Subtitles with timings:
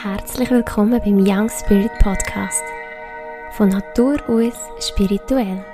[0.00, 2.62] Herzlich willkommen beim Young Spirit Podcast.
[3.54, 5.64] Von Natur aus spirituell.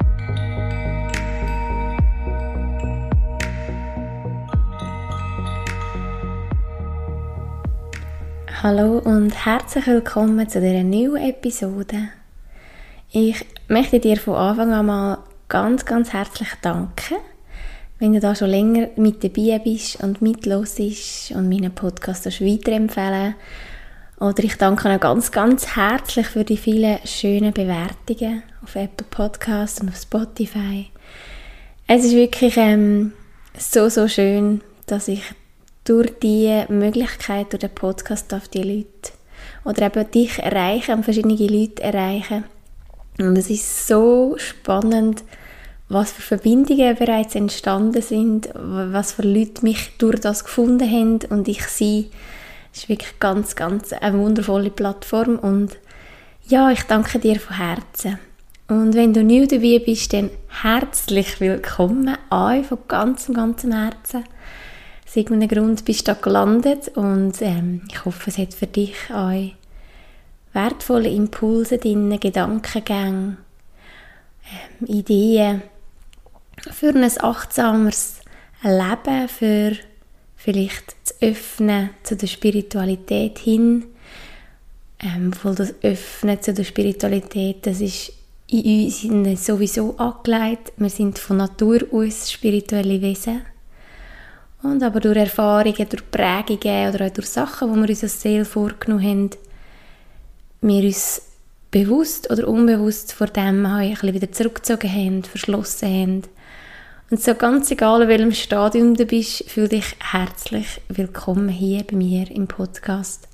[8.62, 12.08] Hallo und herzlich willkommen zu dieser neuen Episode.
[13.10, 15.18] Ich möchte dir von Anfang an mal
[15.50, 17.16] ganz, ganz herzlich danken,
[17.98, 23.34] wenn du da schon länger mit dabei bist und mitlosst und meinen Podcast weiterempfehlen
[24.20, 29.80] oder ich danke auch ganz, ganz herzlich für die vielen schönen Bewertungen auf Apple Podcasts
[29.80, 30.86] und auf Spotify.
[31.86, 33.12] Es ist wirklich ähm,
[33.58, 35.22] so, so schön, dass ich
[35.84, 39.12] durch diese Möglichkeit, durch den Podcast auf die Leute
[39.64, 42.44] oder eben dich erreichen und verschiedene Leute erreichen.
[43.18, 45.22] Und es ist so spannend,
[45.88, 51.46] was für Verbindungen bereits entstanden sind, was für Leute mich durch das gefunden haben und
[51.46, 52.10] ich sie
[52.74, 55.78] ist wirklich ganz, ganz eine wundervolle Plattform und
[56.46, 58.18] ja, ich danke dir von Herzen.
[58.68, 60.30] Und wenn du neu dabei bist, dann
[60.62, 64.24] herzlich willkommen an von ganzem, ganzem Herzen.
[65.06, 68.96] Aus irgendeinem Grund bist du da gelandet und ähm, ich hoffe, es hat für dich
[69.12, 69.52] auch
[70.52, 73.36] wertvolle Impulse drin, Gedankengänge,
[74.80, 75.62] ähm, Ideen
[76.72, 78.20] für ein achtsameres
[78.62, 79.76] Leben, für
[80.36, 83.84] vielleicht öffnen zu der Spiritualität hin.
[85.00, 88.12] Ähm, weil das Öffnen zu der Spiritualität, das ist
[88.46, 90.72] in uns sowieso angelegt.
[90.76, 93.42] Wir sind von Natur aus spirituelle Wesen.
[94.62, 98.44] Und aber durch Erfahrungen, durch Prägungen oder auch durch Sachen, die wir uns als Seele
[98.44, 99.30] vorgenommen haben,
[100.62, 101.22] wir uns
[101.70, 106.22] bewusst oder unbewusst vor dem ein bisschen wieder zurückgezogen haben, verschlossen haben
[107.14, 111.94] und so ganz egal, in welchem Stadium du bist, fühle dich herzlich willkommen hier bei
[111.94, 113.28] mir im Podcast.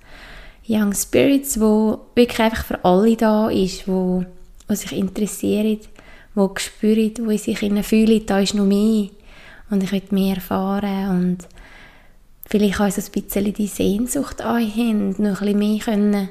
[0.68, 4.22] Young Spirits, wo wirklich einfach für alle da ist, wo,
[4.68, 5.80] wo sich interessieren,
[6.34, 9.08] wo spüren, wo ich sich fühlen, da ist noch mehr.
[9.70, 11.38] Und ich will mehr erfahren und
[12.50, 16.28] vielleicht auch so ein bisschen die Sehnsucht an haben, noch ein bisschen mehr können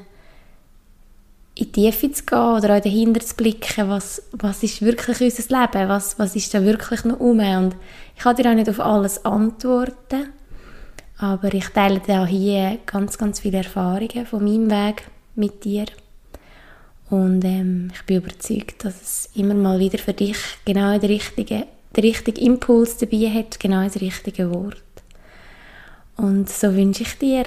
[1.54, 5.60] in die Tiefe zu gehen oder auch dahinter zu blicken, was, was ist wirklich unser
[5.60, 7.40] Leben, was, was ist da wirklich noch um.
[7.40, 7.76] Und
[8.16, 10.32] ich kann dir auch nicht auf alles antworten,
[11.18, 15.86] aber ich teile dir auch hier ganz, ganz viele Erfahrungen von meinem Weg mit dir.
[17.10, 21.64] Und ähm, ich bin überzeugt, dass es immer mal wieder für dich genau den richtigen,
[21.96, 24.76] den richtigen Impuls dabei hat, genau das richtige Wort.
[26.16, 27.44] Und so wünsche ich dir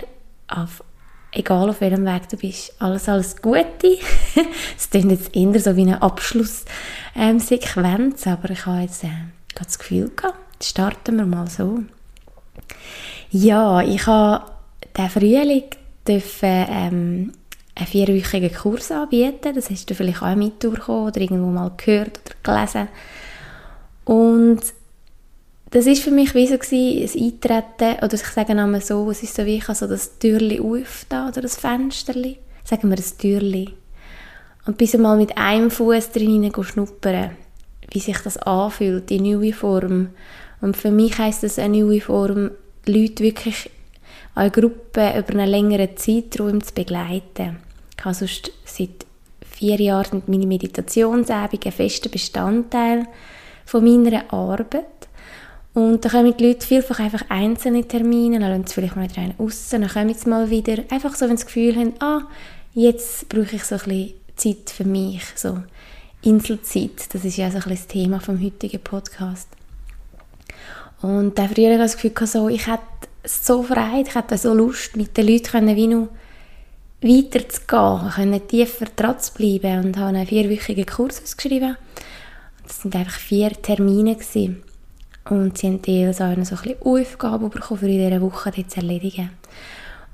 [0.48, 0.84] auf
[1.34, 3.66] egal auf welchem Weg du bist, alles, alles Gute.
[4.78, 9.10] Es klingt jetzt eher so wie eine Abschlusssequenz, ähm, aber ich habe jetzt äh,
[9.56, 11.80] das Gefühl gehabt, starten wir mal so.
[13.32, 14.46] Ja, ich habe
[14.96, 15.64] diesen Frühling
[16.08, 17.32] dürfen, ähm,
[17.76, 19.56] einen vierwöchigen Kurs anbieten.
[19.56, 22.88] Das hast du vielleicht auch mitbekommen oder irgendwo mal gehört oder gelesen.
[24.06, 24.62] Und
[25.74, 29.24] das ist für mich wie so gewesen, ein Eintreten, oder ich sage einmal so, es
[29.24, 33.70] ist so wie ich so das Türli aufda oder das Fensterli, sagen wir das Türli.
[34.68, 37.32] Und bis einmal mit einem Fuß drin schnuppern,
[37.92, 40.10] wie sich das anfühlt, die neue Form.
[40.62, 42.52] Und für mich heisst das eine neue Form,
[42.86, 43.72] Leute wirklich
[44.36, 47.58] eine Gruppe über einen längeren Zeitraum zu begleiten.
[47.98, 49.08] Ich habe sonst seit
[49.42, 53.08] vier Jahren meine Meditationsübung ein fester Bestandteil
[53.66, 54.86] von meiner Arbeit.
[55.74, 59.22] Und dann kommen die Leute vielfach einfach einzelne Termine, dann lassen sie vielleicht mal wieder
[59.22, 60.78] einen raus, dann kommen sie mal wieder.
[60.90, 62.22] Einfach so, wenn sie das Gefühl haben, ah,
[62.74, 65.64] jetzt brauche ich so ein bisschen Zeit für mich, so
[66.22, 67.14] Inselzeit.
[67.14, 69.48] Das ist ja so ein das Thema vom heutigen Podcast.
[71.02, 72.84] Und dann früher hatte ich das Gefühl, so, ich hätte
[73.26, 76.10] so Freude, ich hätte so Lust, mit den Leuten können, wie noch
[77.02, 81.78] weiterzugehen, können tiefer dran zu bleiben und habe einen vierwöchigen Kurs ausgeschrieben.
[82.66, 84.64] Das sind einfach vier Termine gewesen.
[85.30, 88.78] Und sie haben jeweils auch noch so ein bisschen bekommen, für in dieser Woche zu
[88.78, 89.30] erledigen.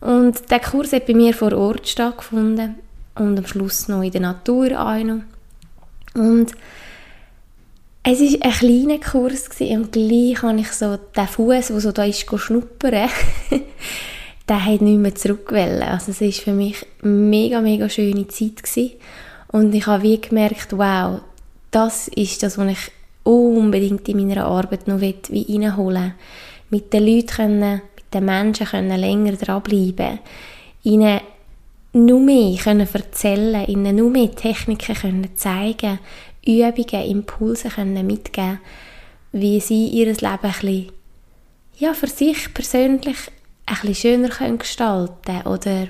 [0.01, 2.75] Und der Kurs hat bei mir vor Ort stattgefunden
[3.15, 4.95] und am Schluss noch in der Natur auch
[6.13, 6.53] Und
[8.03, 11.91] es war ein kleiner Kurs gewesen, und gleich habe ich so den Fuß, der so
[11.91, 13.09] da ist, schnuppern,
[14.49, 15.83] der hat nicht mehr zurückgewählt.
[15.83, 18.91] Also es war für mich eine mega, mega schöne Zeit gewesen.
[19.49, 21.21] Und ich habe wie gemerkt, wow,
[21.71, 22.91] das ist das, was ich
[23.23, 26.13] unbedingt in meiner Arbeit noch wie reinholen.
[26.69, 30.19] Mit den Leuten können, mit den Menschen können länger dranbleiben.
[30.83, 31.19] Ihnen
[31.93, 35.99] nur mehr können erzählen ihnen nur mehr Techniken können zeigen
[36.45, 38.59] Übungen, Impulse können mitgeben
[39.31, 40.91] wie sie ihr Leben ein bisschen,
[41.77, 43.17] ja, für sich persönlich
[43.65, 45.41] ein bisschen schöner können gestalten.
[45.45, 45.87] Oder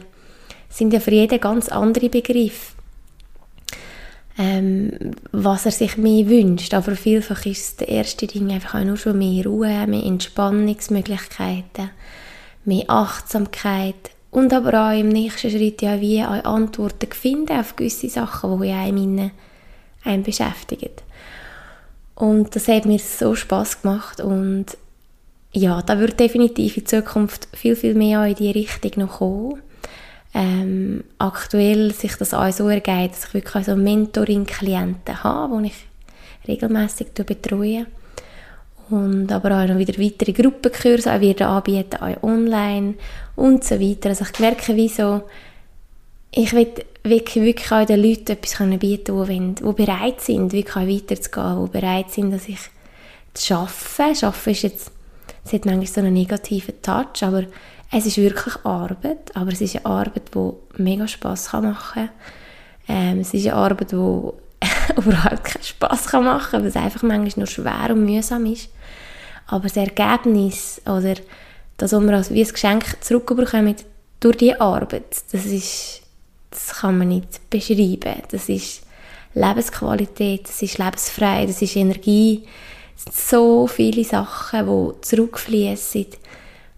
[0.69, 2.73] sind ja für jeden ganz andere Begriffe,
[4.39, 4.91] ähm,
[5.33, 6.73] was er sich mehr wünscht.
[6.73, 11.91] Aber vielfach ist das erste Ding einfach auch nur schon mehr Ruhe, mehr Entspannungsmöglichkeiten,
[12.63, 18.09] mehr Achtsamkeit und aber auch im nächsten Schritt ja wie auch Antworten finden auf gewisse
[18.09, 19.31] Sachen, die einem,
[20.05, 20.91] einen beschäftigen.
[22.15, 24.77] Und das hat mir so Spaß gemacht und
[25.51, 29.61] ja, da wird definitiv in Zukunft viel, viel mehr in die Richtung noch kommen.
[30.33, 36.47] Ähm, aktuell sich das auch so ergeht, dass ich wirklich so Mentoring-Klienten habe, die ich
[36.47, 37.87] regelmäßig betreue.
[38.89, 42.95] Und aber auch noch wieder weitere Gruppenkurse auch wieder anbieten, auch online
[43.35, 44.09] und so weiter.
[44.09, 45.23] Also ich merke, wie so,
[46.31, 46.73] ich will
[47.03, 52.11] wirklich, wirklich auch den Leuten etwas bieten können, die, bereit sind, wirklich weiterzugehen, die bereit
[52.11, 52.59] sind, dass ich
[53.33, 54.25] zu arbeiten.
[54.25, 54.91] Arbeiten ist jetzt
[55.45, 57.45] es hat manchmal so einen negativen Touch, aber
[57.91, 60.51] es ist wirklich Arbeit, aber es ist eine Arbeit, die
[60.81, 62.09] mega Spass machen kann.
[62.87, 63.95] Ähm, es ist eine Arbeit, die
[64.95, 68.69] überhaupt keinen Spass machen kann, weil es einfach manchmal nur schwer und mühsam ist.
[69.47, 71.15] Aber das Ergebnis oder
[71.77, 73.75] das, was wir als wie ein Geschenk zurückbekommen
[74.19, 76.01] durch diese Arbeit, das ist,
[76.51, 78.21] das kann man nicht beschreiben.
[78.29, 78.83] Das ist
[79.33, 82.43] Lebensqualität, das ist Lebensfreiheit, das ist Energie,
[83.11, 86.07] so viele Sachen, die zurückfließen,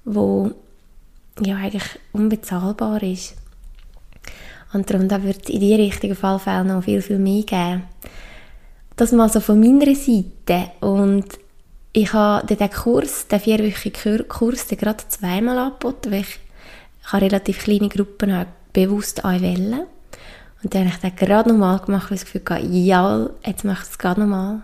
[0.06, 0.52] wo
[1.46, 3.36] ja eigentlich unbezahlbar ist.
[4.74, 7.84] Und darum da wird in die richtigen Fallfälle noch viel, viel mehr geben.
[8.96, 10.72] Das mal so von meiner Seite.
[10.80, 11.26] Und
[11.94, 16.40] ich habe den Kurs, den vierwöchigen Kurs, den gerade zweimal angeboten, weil ich,
[17.04, 19.82] habe relativ kleine Gruppen auch bewusst anwählen.
[20.64, 23.66] Und dann habe ich den gerade nochmal gemacht, weil ich das Gefühl hatte, ja, jetzt
[23.66, 24.62] mache ich es gerade nochmal.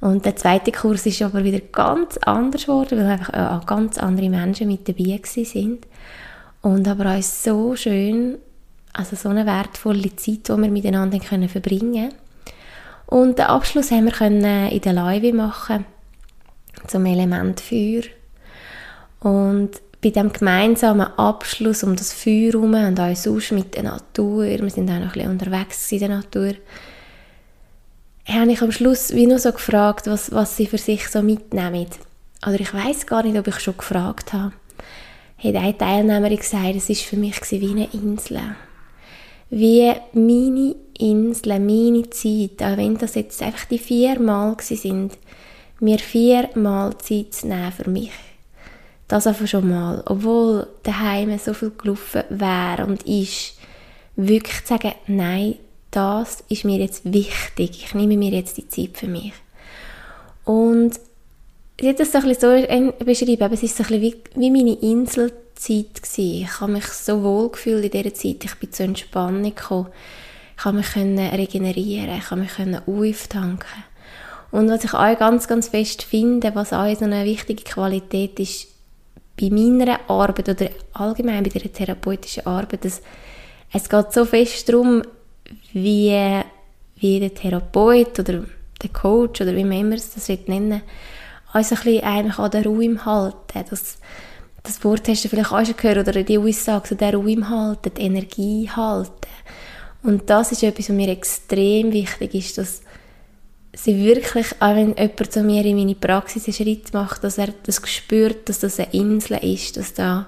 [0.00, 4.28] Und der zweite Kurs ist aber wieder ganz anders geworden, weil einfach auch ganz andere
[4.28, 5.86] Menschen mit dabei sind.
[6.62, 8.38] Und aber auch so schön,
[8.92, 12.12] also so eine wertvolle Zeit, die wir miteinander können verbringen
[13.06, 15.86] Und den Abschluss haben wir können in der Live machen
[16.86, 18.02] zum Element Feuer.
[19.20, 19.70] Und
[20.02, 24.70] bei dem gemeinsamen Abschluss um das Feuer herum und auch sonst mit der Natur, wir
[24.70, 26.52] sind auch noch ein bisschen unterwegs in der Natur,
[28.28, 31.86] habe ich am Schluss wie nur so gefragt, was, was sie für sich so mitnehmen.
[32.44, 34.52] Oder ich weiß gar nicht, ob ich schon gefragt habe.
[35.38, 38.40] Hat eine Teilnehmerin gesagt, es war für mich wie eine Insel.
[39.50, 45.12] Wie meine Insel, meine Zeit, auch wenn das jetzt einfach die vier Mal sind,
[45.78, 48.12] mir viermal Zeit zu nehmen für mich.
[49.08, 50.02] Das einfach schon mal.
[50.06, 53.56] Obwohl daheim so viel gelaufen wäre und ist,
[54.16, 55.56] wirklich zu sagen, nein,
[55.96, 57.84] das ist mir jetzt wichtig.
[57.86, 59.32] Ich nehme mir jetzt die Zeit für mich.
[60.44, 61.00] Und
[61.80, 66.42] ich habe das so ein so beschrieben, es ist so ein wie, meine Inselzeit gewesen.
[66.42, 68.44] Ich habe mich so wohl gefühlt in dieser Zeit.
[68.44, 69.88] Ich bin zur Entspannung gekommen.
[70.58, 73.84] Ich habe mich regenerieren, ich habe mich auftanken.
[74.50, 78.68] Und was ich auch ganz, ganz fest finde, was auch so eine wichtige Qualität ist,
[79.40, 83.02] bei meiner Arbeit oder allgemein bei der therapeutischen Arbeit, dass
[83.72, 85.02] es geht so fest darum,
[85.72, 86.42] wie,
[86.96, 88.44] wie der Therapeut oder
[88.82, 90.82] der Coach oder wie man immer es das nennen
[91.56, 93.64] uns ein bisschen eigentlich an der Ruhe im Halten.
[93.70, 93.98] Das,
[94.62, 97.48] das Wort hast du vielleicht auch schon gehört oder die Aussage, so der Ruhe im
[97.48, 99.10] Halten, die Energie halten.
[100.02, 102.82] Und das ist etwas, was mir extrem wichtig ist, dass
[103.72, 107.48] sie wirklich, auch wenn jemand zu mir in meine Praxis einen Schritt macht, dass er
[107.64, 110.26] das spürt, dass das eine Insel ist, dass da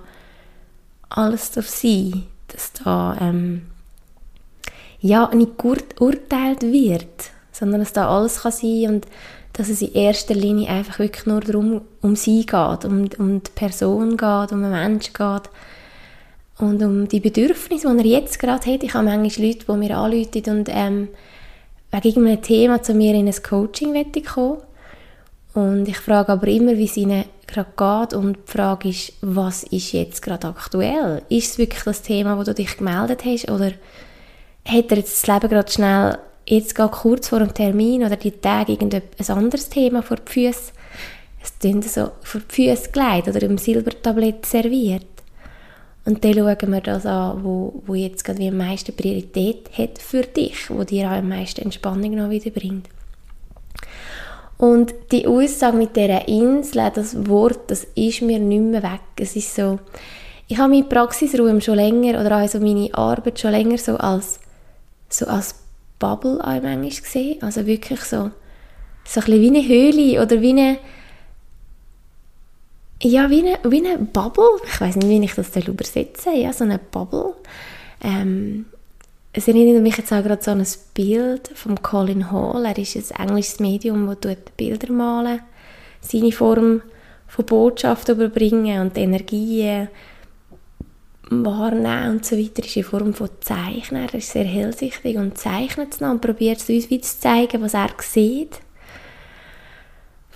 [1.08, 3.66] alles darf sein, dass da ähm,
[5.00, 5.52] ja, nicht
[6.00, 9.06] urteilt wird, sondern dass da alles kann sein und
[9.52, 13.50] dass es in erster Linie einfach wirklich nur darum, um sie geht, um, um die
[13.54, 15.50] Person geht, um den Menschen geht
[16.58, 18.82] und um die Bedürfnisse, die er jetzt gerade hat.
[18.82, 21.08] Ich habe manchmal Leute, die mir anrufen und ähm,
[21.90, 24.58] wegen irgendeinem Thema zu mir in ein Coaching kommen
[25.54, 29.64] und ich frage aber immer, wie es ihnen gerade geht und die Frage ist, was
[29.64, 31.22] ist jetzt gerade aktuell?
[31.28, 33.72] Ist es wirklich das Thema, wo du dich gemeldet hast oder
[34.68, 38.32] hat er jetzt das Leben gerade schnell, jetzt gerade kurz vor dem Termin oder die
[38.32, 40.72] Tage irgendein anderes Thema vor die Füße,
[41.42, 45.06] es klingt so vor die Füße gelegt oder im Silbertablett serviert.
[46.04, 49.98] Und dann schauen wir das an, wo, wo jetzt gerade wie am meisten Priorität hat
[49.98, 52.88] für dich, wo dir auch am meisten Entspannung noch wieder bringt.
[54.56, 59.00] Und die Aussage mit dieser Insel, das Wort, das ist mir nicht mehr weg.
[59.16, 59.78] Es ist so,
[60.48, 64.40] ich habe meine Praxisruhe schon länger oder also meine Arbeit schon länger so als
[65.08, 65.54] so als
[65.98, 67.42] Bubble auch manchmal gesehen.
[67.42, 68.30] Also wirklich so,
[69.04, 70.78] so ein bisschen wie eine Höhle oder wie eine,
[73.02, 74.60] ja, wie eine, wie eine Bubble.
[74.66, 76.32] Ich weiß nicht, wie ich das übersetze.
[76.32, 77.34] Ja, so eine Bubble.
[78.02, 78.66] Ähm,
[79.32, 82.64] es erinnert mich jetzt auch gerade so an ein Bild von Colin Hall.
[82.64, 85.40] Er ist ein englisches Medium, das Bilder malen
[86.00, 86.82] seine Form
[87.26, 89.88] von Botschaft überbringen und Energien
[91.30, 94.06] wahrnehmen und so weiter ist in Form von Zeichnen.
[94.06, 97.75] Er ist sehr hellsichtig und zeichnet es und probiert es uns wie zu zeigen, was
[97.75, 98.61] er sieht.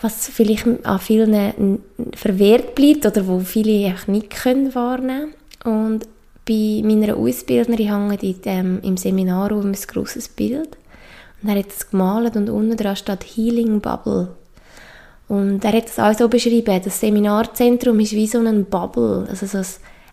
[0.00, 1.80] Was vielleicht an vielen
[2.14, 5.84] verwehrt bleibt oder wo viele einfach nicht können wahrnehmen können.
[5.84, 6.06] Und
[6.46, 10.76] bei meiner Ausbildnerin hängt ähm, im Seminarraum ein grosses Bild.
[11.42, 14.28] Und er hat es gemalt und unten dran steht Healing Bubble.
[15.28, 19.46] Und er hat es auch so beschrieben, das Seminarzentrum ist wie so ein Bubble, also
[19.46, 19.66] so ein,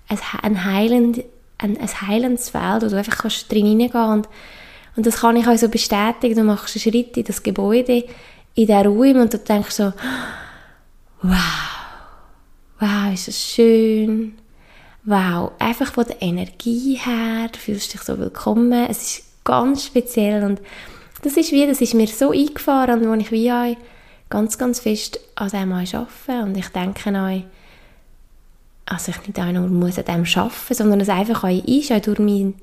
[0.10, 1.24] ein, heilend,
[1.58, 4.30] ein, ein heilendes Feld, wo du einfach kannst drin hineingehen kannst.
[4.96, 6.36] Und das kann ich auch so bestätigen.
[6.36, 8.04] Du machst einen Schritt in das Gebäude,
[8.56, 9.94] in diesen Raum und du denkst so,
[11.22, 11.36] wow,
[12.80, 14.34] wow, ist das schön.
[15.06, 18.88] Wow, einfach von der Energie her, du fühlst dich so willkommen.
[18.90, 20.60] Es ist ganz speziell und
[21.22, 23.76] das ist wie, das ist mir so eingefahren, wo ich wie auch
[24.30, 27.44] ganz, ganz fest an dem arbeiten und ich denke an
[28.90, 32.20] also ich nicht nur muss an dem arbeiten, sondern es einfach auch ist, auch durch
[32.20, 32.56] mein,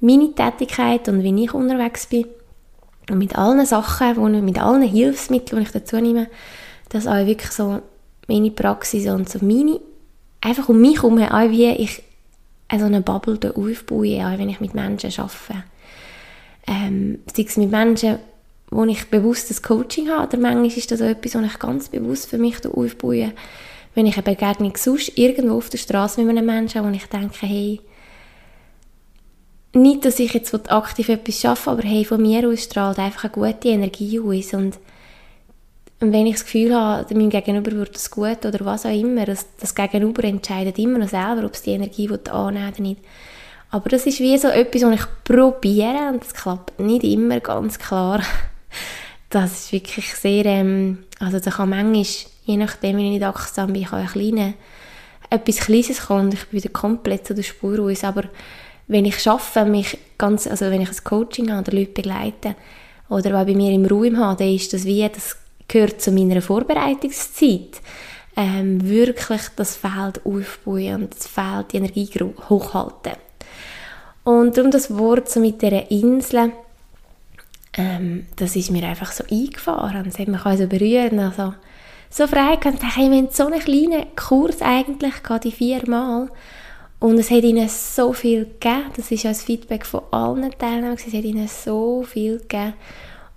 [0.00, 2.26] meine Tätigkeit und wie ich unterwegs bin
[3.08, 6.26] und mit allen Sachen, wo ich, mit allen Hilfsmitteln, die ich dazu nehme,
[6.88, 7.80] dass auch wirklich so
[8.26, 9.80] meine Praxis und so meine,
[10.40, 12.02] einfach um mich herum, auch wie ich
[12.76, 15.64] so eine Bubble aufbaue, auch wenn ich mit Menschen arbeite.
[16.66, 18.18] Ähm, sei es mit Menschen,
[18.70, 21.88] wo ich bewusst das Coaching habe, oder manchmal ist das auch etwas, was ich ganz
[21.88, 23.32] bewusst für mich aufbaue,
[23.98, 27.06] wenn ich eine Begegnung sonst irgendwo auf der Straße mit einem Menschen habe, wo ich
[27.06, 27.80] denke, hey,
[29.72, 33.32] nicht, dass ich jetzt aktiv etwas schaffe, aber hey, von mir aus strahlt einfach eine
[33.32, 34.78] gute Energie aus und,
[35.98, 39.46] wenn ich das Gefühl habe, meinem Gegenüber wird es gut oder was auch immer, das,
[39.58, 43.00] das Gegenüber entscheidet immer noch selber, ob es die Energie annehmen oder nicht.
[43.70, 47.80] Aber das ist wie so etwas, was ich probiere und das klappt nicht immer ganz
[47.80, 48.22] klar.
[49.30, 52.06] Das ist wirklich sehr, ähm, also da kann manchmal,
[52.48, 54.54] je nachdem, wie ich nicht achtsam bin, kann ein kleine,
[55.30, 58.04] etwas Kleines kommen und ich bin wieder komplett zu der Spur aus.
[58.04, 58.24] Aber
[58.86, 62.56] wenn ich schaffe, mich ganz, also wenn ich ein Coaching habe oder Leute begleite
[63.10, 65.36] oder auch bei mir im Raum habe, dann ist das wie, das
[65.68, 67.82] gehört zu meiner Vorbereitungszeit.
[68.34, 72.08] Ähm, wirklich das Feld aufbauen und das Feld, die Energie
[72.48, 73.18] hochhalten.
[74.24, 76.52] Und darum das Wort so mit dieser Insel,
[77.76, 80.06] ähm, das ist mir einfach so eingefahren.
[80.06, 81.12] Es hat mich also berührt.
[81.12, 81.54] Also,
[82.10, 86.28] so frei kann ich, wir haben so einen kleinen Kurs eigentlich, gerade viermal.
[87.00, 88.90] Und es hat ihnen so viel gegeben.
[88.96, 90.94] Das ist auch das Feedback von allen Teilnehmern.
[90.94, 92.74] Es hat ihnen so viel gegeben.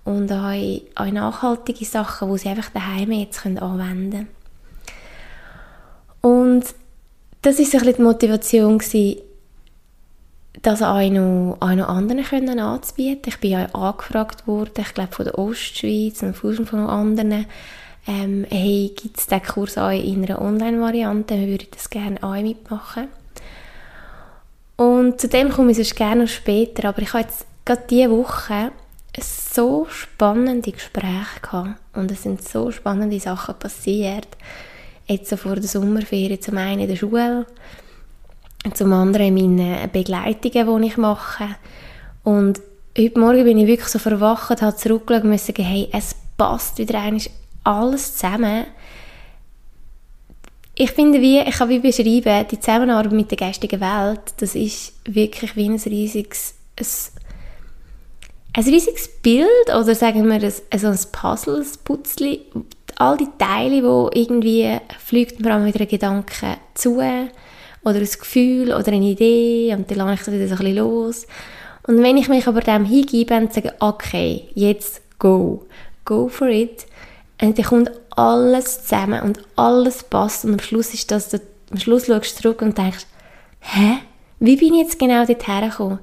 [0.04, 4.28] Und auch, auch nachhaltige Sachen, die sie einfach daheim jetzt anwenden können.
[6.22, 6.64] Und
[7.42, 9.20] das war so die Motivation, gewesen,
[10.62, 13.24] das auch noch, auch noch anderen können anzubieten.
[13.26, 17.46] Ich bin ja angefragt worden, ich glaube von der Ostschweiz und von anderen,
[18.06, 21.38] ähm, hey, gibt es diesen Kurs auch in einer Online-Variante?
[21.38, 23.08] Wir würden das gerne auch mitmachen.
[24.76, 28.10] Und zu dem komme ich sonst gerne noch später, aber ich habe jetzt gerade diese
[28.10, 28.72] Woche
[29.20, 34.28] so spannende Gespräche gehabt und es sind so spannende Sachen passiert.
[35.06, 37.46] Jetzt so vor der Sommerferien, zum einen in der Schule,
[38.74, 41.56] zum anderen meine Begleitungen, die ich mache.
[42.24, 42.60] Und
[42.96, 47.00] heute Morgen bin ich wirklich so verwacht, habe zurückgeschaut und sagen, hey, es passt wieder
[47.00, 47.30] eigentlich
[47.64, 48.66] alles zusammen.
[50.74, 54.94] Ich finde, wie, ich kann wie beschreiben, die Zusammenarbeit mit der geistigen Welt, das ist
[55.04, 56.86] wirklich wie ein riesiges, ein,
[58.54, 62.46] ein riesiges Bild oder sagen wir ein, ein Puzzle, ein Putzli,
[62.96, 68.92] all die Teile, wo irgendwie fliegt mir wieder ein Gedanke zu oder ein Gefühl oder
[68.92, 71.26] eine Idee und dann lasse ich das wieder so ein bisschen los.
[71.86, 75.66] Und wenn ich mich aber dem hingebe und sage, okay, jetzt go,
[76.04, 76.86] go for it,
[77.42, 82.06] und dann kommt alles zusammen und alles passt und am Schluss ist das, am Schluss
[82.06, 83.06] schaust du zurück und denkst,
[83.60, 83.98] hä?
[84.38, 85.98] Wie bin ich jetzt genau dorthin gekommen?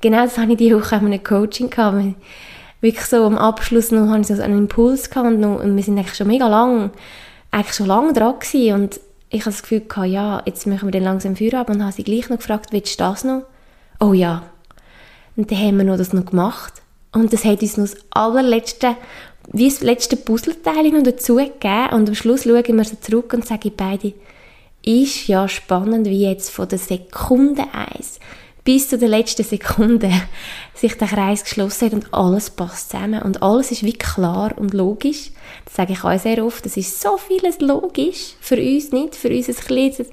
[0.00, 2.14] Genau das hatte ich diese Woche in einem Coaching gehabt.
[2.80, 5.82] Wirklich so am Abschluss noch hatte ich so einen Impuls gehabt und, noch, und wir
[5.82, 6.90] sind eigentlich schon mega lang,
[7.50, 10.92] eigentlich schon lange dran gewesen und ich habe das Gefühl gehabt, ja, jetzt machen wir
[10.92, 13.42] dann langsam Feierabend und habe sie gleich noch gefragt, willst du das noch?
[13.98, 14.44] Oh ja.
[15.36, 16.74] Und dann haben wir noch das noch gemacht
[17.12, 18.96] und das hat uns noch das allerletzte
[19.52, 23.46] wie das letzte Puzzleteil noch dazu gegeben und am Schluss schauen wir so zurück und
[23.46, 24.12] sagen beide,
[24.82, 28.20] ist ja spannend, wie jetzt von der Sekunde eins
[28.64, 30.10] bis zu der letzten Sekunde
[30.74, 34.72] sich der Kreis geschlossen hat und alles passt zusammen und alles ist wie klar und
[34.72, 35.30] logisch.
[35.66, 39.28] Das sage ich auch sehr oft, das ist so vieles logisch, für uns nicht, für
[39.28, 40.08] unser kleines,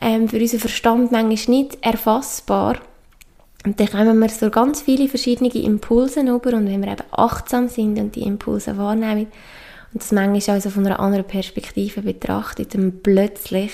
[0.00, 2.78] ähm, für unseren Verstand manchmal nicht erfassbar.
[3.64, 7.68] Und dann kommen wir so ganz viele verschiedene Impulse über und wenn wir eben achtsam
[7.68, 9.26] sind und die Impulse wahrnehmen
[9.92, 13.72] und das manchmal also von einer anderen Perspektive betrachtet, dann plötzlich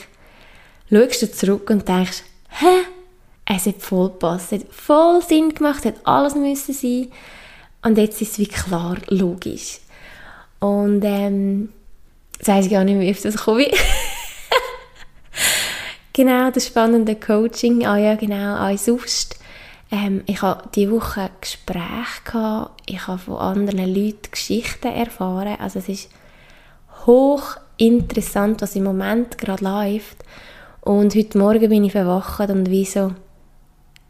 [0.91, 2.85] schaust du zurück und denkst, hä?
[3.53, 7.09] Es hat voll gepasst, es hat voll Sinn gemacht, es hat alles müssen sein
[7.83, 9.81] und jetzt ist es wie klar, logisch.
[10.61, 11.71] Und ähm,
[12.39, 13.67] jetzt weiss ich gar nicht mehr, wie das komme.
[16.13, 19.40] genau, das spannende Coaching, ah ja genau, auch sonst
[19.91, 25.57] ähm, ich habe diese Woche Gespräche ich habe von anderen Leuten Geschichten erfahren.
[25.59, 26.11] Also es ist
[27.07, 30.19] hoch interessant, was im Moment gerade läuft.
[30.81, 33.13] Und heute Morgen bin ich verwacht und wie so,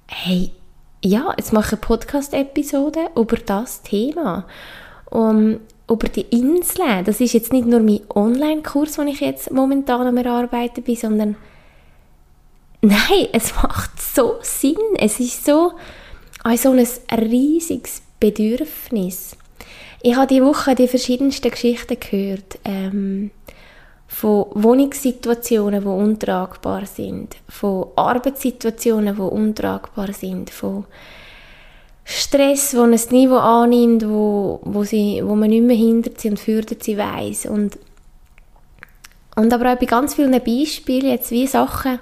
[0.07, 0.51] hey,
[1.03, 4.47] ja, jetzt mache ich Podcast-Episode über das Thema.
[5.11, 7.05] Um, über die Inseln.
[7.05, 11.37] Das ist jetzt nicht nur mein Online-Kurs, den ich jetzt momentan am Erarbeiten bin, sondern
[12.83, 14.77] Nein, es macht so Sinn.
[14.99, 15.73] Es ist so
[16.45, 19.37] ein, so ein riesiges Bedürfnis.
[20.03, 22.59] Ich habe diese Woche die verschiedensten Geschichten gehört.
[22.65, 23.31] Ähm,
[24.11, 30.85] von Wohnungssituationen, die untragbar sind, von Arbeitssituationen, die untragbar sind, von
[32.05, 36.41] Stress, wo ein Niveau annimmt, wo, wo, sie, wo man nicht mehr hindert sie und
[36.41, 37.47] fördert sie weiss.
[37.47, 37.79] Und,
[39.37, 42.01] und aber auch bei ganz vielen Beispielen, jetzt wie Sachen,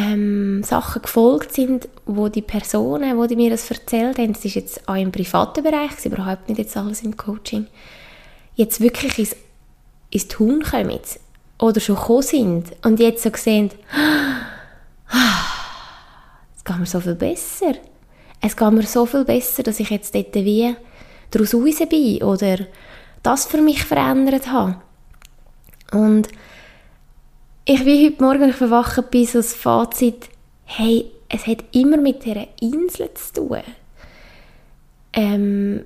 [0.00, 4.54] ähm, Sachen gefolgt sind, wo die Personen, wo die mir das erzählt haben, das ist
[4.54, 7.66] jetzt auch im privaten Bereich, ist überhaupt nicht jetzt alles im Coaching,
[8.54, 9.36] jetzt wirklich ins,
[10.10, 11.00] ins Tun kommen
[11.58, 13.70] oder schon gekommen sind und jetzt so sehen,
[16.56, 17.74] es geht mir so viel besser.
[18.40, 20.74] Es geht mir so viel besser, dass ich jetzt dort wie
[21.30, 22.58] daraus raus bin oder
[23.22, 24.76] das für mich verändert habe.
[25.92, 26.28] Und
[27.72, 30.28] ich wie heute Morgen verwacht bin, so das Fazit,
[30.64, 33.62] hey, es hat immer mit dieser Insel zu tun.
[35.12, 35.84] Ähm,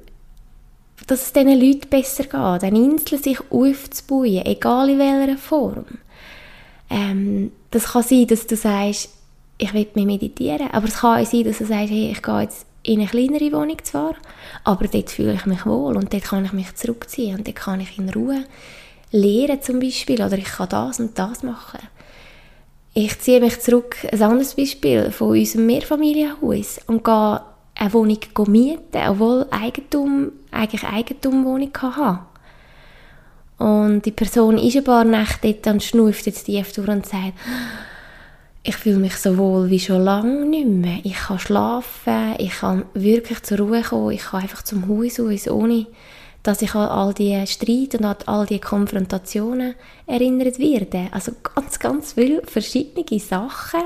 [1.07, 5.85] dass es diesen Leuten besser geht, eine Insel sich aufzubauen, egal in welcher Form.
[6.89, 9.11] Ähm, das kann sein, dass du sagst,
[9.59, 12.41] ich will mehr meditieren, aber es kann auch sein, dass du sagst, hey, ich gehe
[12.41, 14.15] jetzt in eine kleinere Wohnung zwar,
[14.65, 17.81] aber dort fühle ich mich wohl und dort kann ich mich zurückziehen und dort kann
[17.81, 18.45] ich in Ruhe
[19.15, 21.79] lehren zum Beispiel oder ich kann das und das machen.
[22.95, 27.41] Ich ziehe mich zurück, ein anderes Beispiel von unserem Mehrfamilienhaus und gehe
[27.77, 32.21] eine Wohnung mieten, obwohl Eigentum, eigentlich Eigentumwohnung hatte.
[33.59, 37.35] Und die Person ist ein paar Nächte dort und schnauft jetzt tief durch und sagt,
[38.65, 40.99] ich fühle mich so wohl wie schon lange nicht mehr.
[41.05, 45.49] Ich kann schlafen, ich kann wirklich zur Ruhe kommen, ich kann einfach zum Haus aus,
[45.49, 45.87] ohne
[46.45, 49.75] dass ich an all die Streit und an all die Konfrontationen
[50.07, 51.09] erinnert werde.
[51.11, 53.81] Also ganz, ganz viele verschiedene Sachen.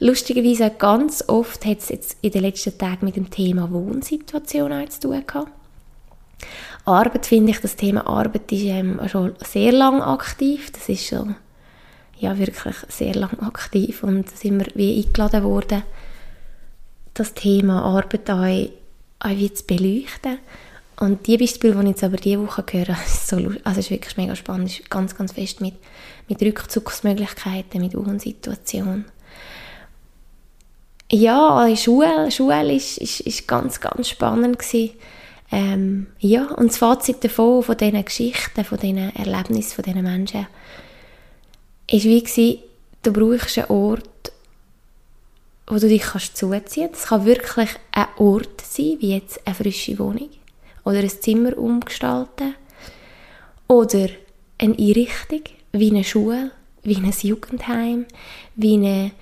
[0.00, 4.88] Lustigerweise ganz oft hat es jetzt in den letzten Tagen mit dem Thema Wohnsituation auch
[4.88, 5.52] zu tun gehabt.
[6.84, 10.72] Arbeit finde ich, das Thema Arbeit ist ähm, schon sehr lang aktiv.
[10.72, 11.36] Das ist schon
[12.18, 15.84] ja, wirklich sehr lang aktiv und da sind wir wie eingeladen worden,
[17.14, 20.38] das Thema Arbeit auch, auch wie zu beleuchten.
[20.98, 24.16] Und die Beispiele, die ich jetzt aber diese Woche höre, ist, so, also ist wirklich
[24.16, 25.74] mega spannend, ist ganz, ganz fest mit,
[26.28, 29.04] mit Rückzugsmöglichkeiten, mit Wohnsituation.
[31.10, 34.90] Ja, in Schule, Schule ist, ist, ist ganz, ganz spannend gewesen.
[35.50, 40.46] Ähm, ja, und das Fazit davon, von diesen Geschichten, von diesen Erlebnissen, von diesen Menschen,
[41.90, 42.58] ist wie gewesen,
[43.02, 44.32] du brauchst einen Ort,
[45.66, 46.94] wo du dich kannst zuziehen kannst.
[46.94, 50.30] Das kann wirklich ein Ort sein, wie jetzt eine frische Wohnung
[50.84, 52.54] oder ein Zimmer umgestalten.
[53.68, 54.08] Oder
[54.58, 55.42] eine Einrichtung
[55.72, 56.50] wie eine Schule,
[56.82, 58.06] wie ein Jugendheim,
[58.54, 59.12] wie eine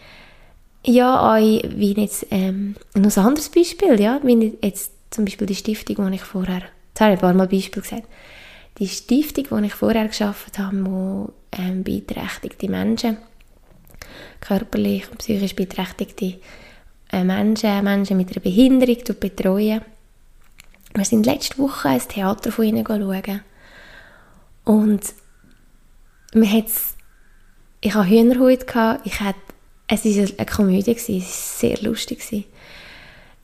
[0.85, 6.11] ja, wie jetzt ähm, noch ein anderes Beispiel, ja, wie jetzt zum Beispiel die Stiftung,
[6.11, 8.05] die ich vorher, jetzt habe ich ein paar Mal Beispiel gesagt,
[8.79, 13.18] die Stiftung, die ich vorher geschaffen habe, wo ähm, beeinträchtigte Menschen,
[14.40, 16.40] körperlich und psychisch beeinträchtigte
[17.12, 19.83] äh, Menschen, Menschen mit einer Behinderung betreuen
[20.94, 23.40] wir sind letzte Woche ins Theater von ihnen schauen.
[24.64, 25.00] Und
[26.35, 26.94] man hat's,
[27.81, 28.66] ich hatte Hühnerhut,
[29.05, 29.38] ich hatte,
[29.88, 32.46] es war eine Komödie, es war sehr lustig.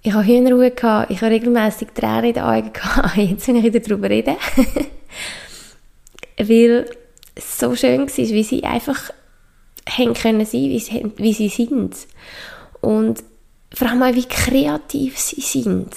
[0.02, 0.76] Ich hatte Hühnerhut,
[1.08, 2.72] ich hatte regelmäßig Tränen in den Augen,
[3.16, 4.36] jetzt will ich wieder darüber reden.
[6.38, 6.90] Weil
[7.34, 9.10] es so schön war, wie sie einfach
[9.88, 11.96] haben können sein, wie sie, wie sie sind.
[12.80, 13.22] Und
[13.72, 15.94] vor allem auch, wie kreativ sie sind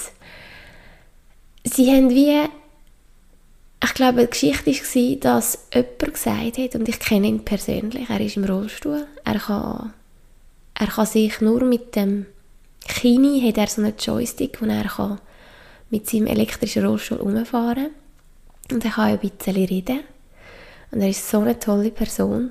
[1.64, 2.48] sie haben wie,
[3.82, 8.20] ich glaube, die Geschichte war, dass jemand gesagt hat, und ich kenne ihn persönlich, er
[8.20, 9.92] ist im Rollstuhl, er kann,
[10.74, 12.26] er kann sich nur mit dem
[12.88, 15.20] Kini hat er so einen Joystick, wo er kann
[15.90, 17.90] mit seinem elektrischen Rollstuhl umfahren.
[18.70, 20.00] Und er kann ein bisschen reden.
[20.90, 22.50] Und er ist so eine tolle Person.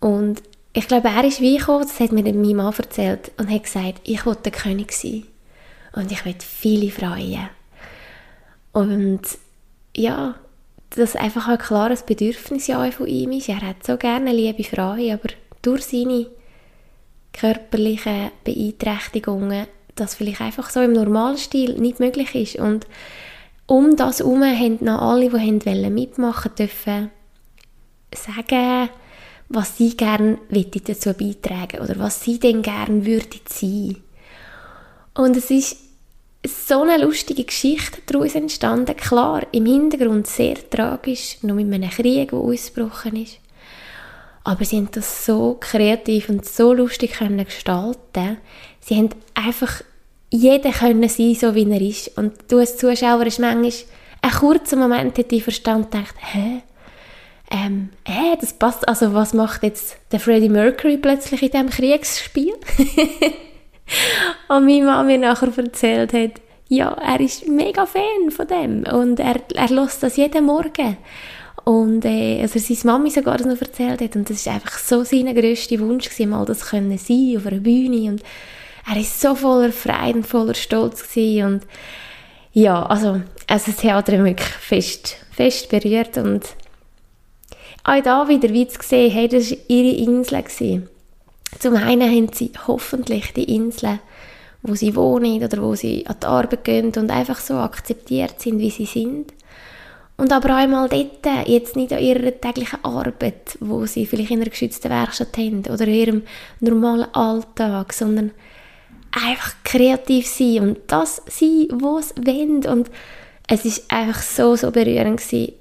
[0.00, 3.64] Und ich glaube, er ist wie gekommen, das hat mir mein Mann erzählt, und hat
[3.64, 5.24] gesagt, ich wollte der König sein.
[5.92, 7.48] Und ich will viele freuen.
[8.74, 9.22] Und
[9.96, 10.34] ja,
[10.90, 13.48] das einfach ein klares Bedürfnis ja von ihm ist.
[13.48, 15.28] Er hat so gerne liebe Freude, aber
[15.62, 16.26] durch seine
[17.32, 22.56] körperlichen Beeinträchtigungen das vielleicht einfach so im Normalstil nicht möglich ist.
[22.56, 22.86] Und
[23.66, 27.10] um das herum haben noch alle, die mitmachen dürfen,
[28.14, 28.88] sagen,
[29.48, 33.96] was sie gerne dazu beitragen oder was sie denn gerne würden sein.
[35.14, 35.76] Und es ist
[36.46, 38.96] so eine lustige Geschichte daraus entstanden.
[38.96, 43.38] Klar, im Hintergrund sehr tragisch, nur mit einem Krieg, der ausgebrochen ist.
[44.44, 48.36] Aber sie haben das so kreativ und so lustig können gestalten.
[48.80, 49.82] Sie haben einfach
[50.30, 52.18] jeder können sein, so wie er ist.
[52.18, 53.72] Und du als Zuschauer hast manchmal
[54.20, 56.62] einen kurzen Moment hat verstanden und gedacht, hä?
[57.50, 62.54] Ähm, hä, das passt, also was macht jetzt der Freddie Mercury plötzlich in diesem Kriegsspiel?
[64.48, 69.20] und meine Mama mir nachher erzählt hat, ja, er ist mega Fan von dem und
[69.20, 70.96] er, er lässt das jeden Morgen.
[71.64, 75.02] Und äh, also seine Mami sogar das noch erzählt hat und das ist einfach so
[75.02, 78.22] sein grösster Wunsch gewesen, mal das können sein auf einer Bühne und
[78.90, 81.62] er ist so voller Freude und voller Stolz gewesen und
[82.52, 86.44] ja, also, also das Theater hat mich fest, fest berührt und
[87.82, 90.42] auch da wieder, wie zu sehen, hey, das war ihre Insel.
[90.42, 90.88] Gewesen.
[91.58, 93.98] Zum einen haben sie hoffentlich die Insel,
[94.62, 98.58] wo sie wohnen oder wo sie an die Arbeit gehen und einfach so akzeptiert sind,
[98.58, 99.32] wie sie sind.
[100.16, 104.40] Und aber auch einmal dort, jetzt nicht an ihrer täglichen Arbeit, wo sie vielleicht in
[104.40, 106.22] einer geschützten Werkstatt haben oder in ihrem
[106.60, 108.30] normalen Alltag, sondern
[109.10, 112.64] einfach kreativ sein und das sein, was sie wollen.
[112.66, 112.90] Und
[113.48, 115.52] es ist einfach so, so berührend gewesen,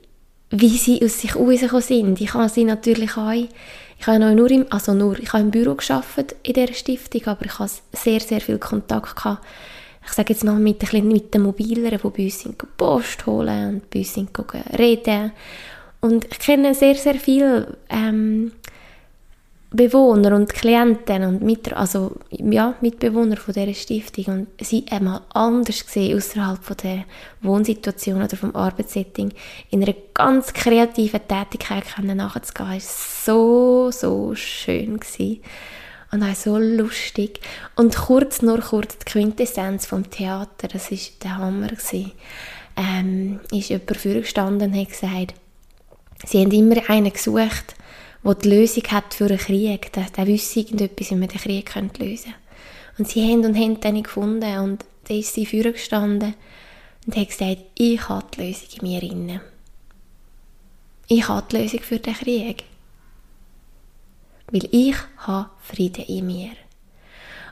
[0.52, 2.22] wie sie aus sich rausgekommen sind.
[2.22, 3.34] Ich habe sie natürlich auch,
[4.04, 7.46] ich habe nur im, also nur, ich habe im Büro geschafft in dieser Stiftung, aber
[7.46, 9.46] ich habe sehr, sehr viel Kontakt gehabt
[10.06, 14.00] ich sage jetzt mal mit, mit den Mobileren, die bei uns Post holen und bei
[14.00, 14.18] uns
[14.78, 15.32] reden.
[16.02, 18.52] Und ich kenne sehr, sehr viele ähm,
[19.74, 25.84] Bewohner und Klienten und mit, also, ja, Mitbewohner von dieser Stiftung und sie einmal anders
[25.84, 27.06] gesehen außerhalb der
[27.42, 29.34] Wohnsituation oder vom Arbeitssetting
[29.72, 35.42] in einer ganz kreativen Tätigkeit nachzugehen, war so, so schön gewesen.
[36.12, 37.40] Und auch so lustig.
[37.76, 41.70] Und kurz, nur kurz, die Quintessenz vom Theater, das war der Hammer.
[41.70, 42.12] Gewesen.
[42.78, 45.34] Ähm, ist jemand vorgestanden und hat gesagt,
[46.28, 47.76] sie haben immer einen gesucht,
[48.24, 49.92] der die Lösung hat für einen Krieg.
[49.94, 52.36] Der, der wüsste irgendetwas, wie man den Krieg lösen könnte.
[52.98, 54.58] Und sie haben und haben den gefunden.
[54.60, 56.36] Und da ist sie vorgestanden
[57.06, 59.42] und hat gesagt, ich habe die Lösung in mir inne.
[61.08, 62.64] Ich habe die Lösung für den Krieg
[64.54, 66.52] weil ich habe Frieden in mir.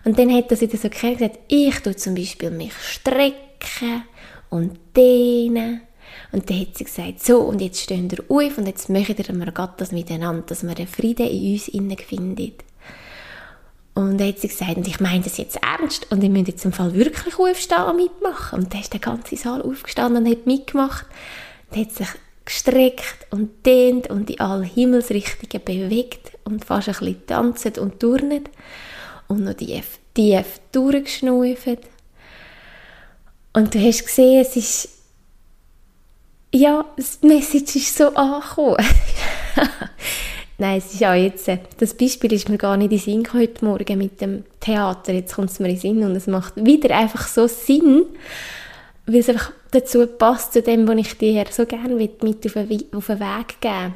[0.03, 4.03] Und dann hat sie so gesagt, ich tue zum Beispiel mich strecken
[4.49, 5.81] und dehnen.
[6.32, 9.52] Und dann hat sie gesagt, so, und jetzt stehen wir auf und jetzt möchten wir
[9.52, 12.63] gerade das miteinander, dass wir den Frieden in uns innen findet.
[13.93, 16.63] Und dann hat sie gesagt, und ich meine das jetzt ernst und ich möchte jetzt
[16.63, 18.60] im Fall wirklich aufstehen und mitmachen.
[18.60, 21.06] Und dann ist der ganze Saal aufgestanden und hat mitgemacht
[21.69, 22.08] und hat sich
[22.45, 28.50] gestreckt und dehnt und in alle Himmelsrichtungen bewegt und fast ein bisschen tanzt und turnet
[29.28, 31.80] und noch tief, tief durchgeschnauft.
[33.54, 34.89] Und du hast gesehen, es ist
[36.53, 38.77] ja, das Message ist so angekommen.
[40.57, 43.65] Nein, es ist auch jetzt, äh, das Beispiel ist mir gar nicht in Sinn heute
[43.65, 45.13] Morgen mit dem Theater.
[45.13, 48.05] Jetzt kommt es mir in Sinn und es macht wieder einfach so Sinn,
[49.05, 52.93] weil es einfach dazu passt, zu dem, was ich dir so gerne mit auf den,
[52.93, 53.93] auf den Weg geben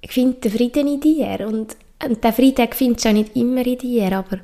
[0.00, 3.64] Ich finde den Frieden in dir und, und den Frieden findest du auch nicht immer
[3.64, 4.40] in dir, aber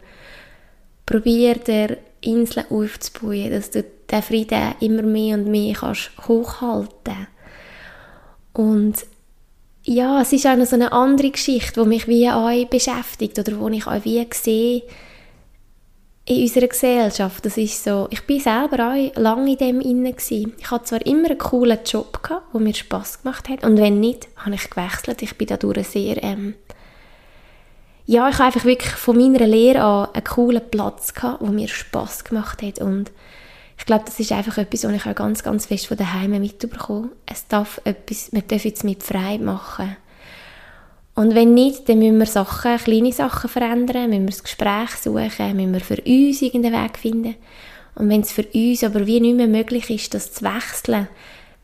[1.05, 7.29] probier der Insel aufzubauen, dass du den Frieden immer mehr und mehr kannst hochhalten
[8.53, 8.95] und
[9.85, 13.59] ja, es ist auch noch so eine andere Geschichte, die mich wie euch beschäftigt oder
[13.59, 14.83] wo ich auch wie sehe,
[16.25, 17.45] in unserer Gesellschaft.
[17.45, 20.15] Das ist so, ich bin selber auch lange in dem inne.
[20.17, 22.21] Ich hatte zwar immer einen coolen Job
[22.53, 25.23] der mir Spaß gemacht hat, und wenn nicht, habe ich gewechselt.
[25.23, 26.55] Ich bin dadurch sehr, ähm,
[28.07, 31.69] ja, ich habe einfach wirklich von meiner Lehre an einen coolen Platz gehabt, der mir
[31.69, 33.11] Spaß gemacht hat und
[33.79, 37.09] ich glaube, das ist einfach etwas, was ich auch ganz, ganz fest von daheim mitbekomme.
[37.27, 39.97] Es darf etwas, man darf jetzt mit frei machen.
[41.17, 45.57] Und wenn nicht, dann müssen wir Sachen, kleine Sachen verändern, müssen wir das Gespräch suchen,
[45.57, 47.35] müssen wir für uns irgendeinen Weg finden.
[47.97, 51.09] Und wenn es für uns aber wie nicht mehr möglich ist, das zu wechseln,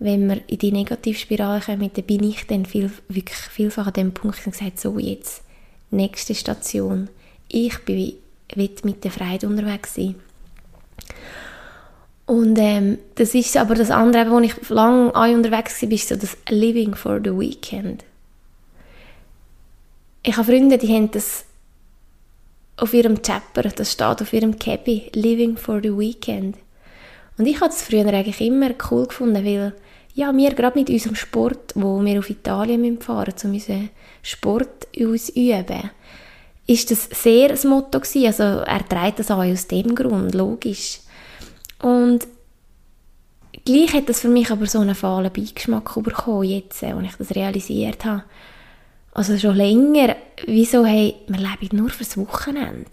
[0.01, 4.12] wenn wir in die Negativspirale kommen, dann bin ich dann viel, wirklich vielfach an dem
[4.12, 5.42] Punkt und gesagt, so jetzt,
[5.90, 7.09] nächste Station.
[7.48, 8.14] Ich bin
[8.57, 10.14] mit der Freude unterwegs sein.
[12.27, 16.37] Und ähm, das ist aber das andere, wo ich lange unterwegs war, ist so das
[16.51, 18.05] Living for the Weekend.
[20.22, 21.46] Ich habe Freunde, die haben das
[22.77, 26.57] auf ihrem Chapper, das steht auf ihrem Cappy, Living for the Weekend.
[27.38, 29.72] Und ich habe es früher eigentlich immer cool gefunden, weil
[30.18, 34.88] ja, wir gerade mit unserem Sport, wo wir auf Italien fahren müssen, um unseren Sport
[35.00, 35.90] ausüben,
[36.66, 38.26] ist das sehr das Motto gewesen.
[38.26, 40.98] Also er trägt das auch aus dem Grund, logisch.
[41.81, 42.26] Und
[43.64, 47.37] gleich hat das für mich aber so einen fahlen Beigeschmack bekommen, jetzt, als ich das
[47.37, 48.24] realisiert habe.
[49.12, 52.90] Also schon länger, wieso, hey, wir leben nur fürs Wochenende.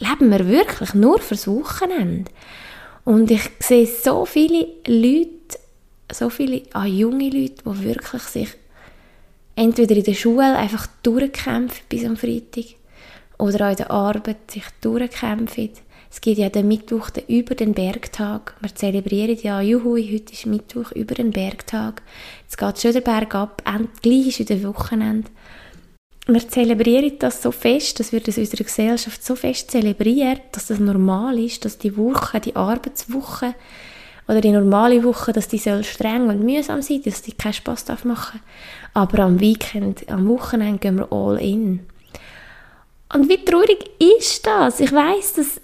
[0.00, 2.32] Leben wir wirklich nur fürs Wochenende?
[3.04, 5.60] Und ich sehe so viele Leute,
[6.14, 8.48] so viele ah, junge Leute, die wirklich sich
[9.56, 12.76] entweder in der Schule einfach durchkämpfen bis am Freitag
[13.38, 15.70] oder auch in der Arbeit sich durchkämpfen
[16.14, 18.54] es gibt ja den Mittwoch den über den Bergtag.
[18.60, 22.02] Wir zelebrieren ja, juhu, heute ist Mittwoch über den Bergtag.
[22.42, 25.28] Jetzt geht schon der Berg ab, endlich ist wieder Wochenende.
[26.28, 30.68] Wir zelebrieren das so fest, dass wir das in unserer Gesellschaft so fest zelebrieren, dass
[30.68, 33.56] das normal ist, dass die Woche, die Arbeitswoche
[34.26, 37.84] oder die normale Woche, dass die soll streng und mühsam sein, dass die keinen Spass
[38.04, 38.40] machen
[38.94, 41.80] Aber am Weekend, am Wochenende gehen wir all in.
[43.12, 44.80] Und wie traurig ist das?
[44.80, 45.60] Ich weiß, dass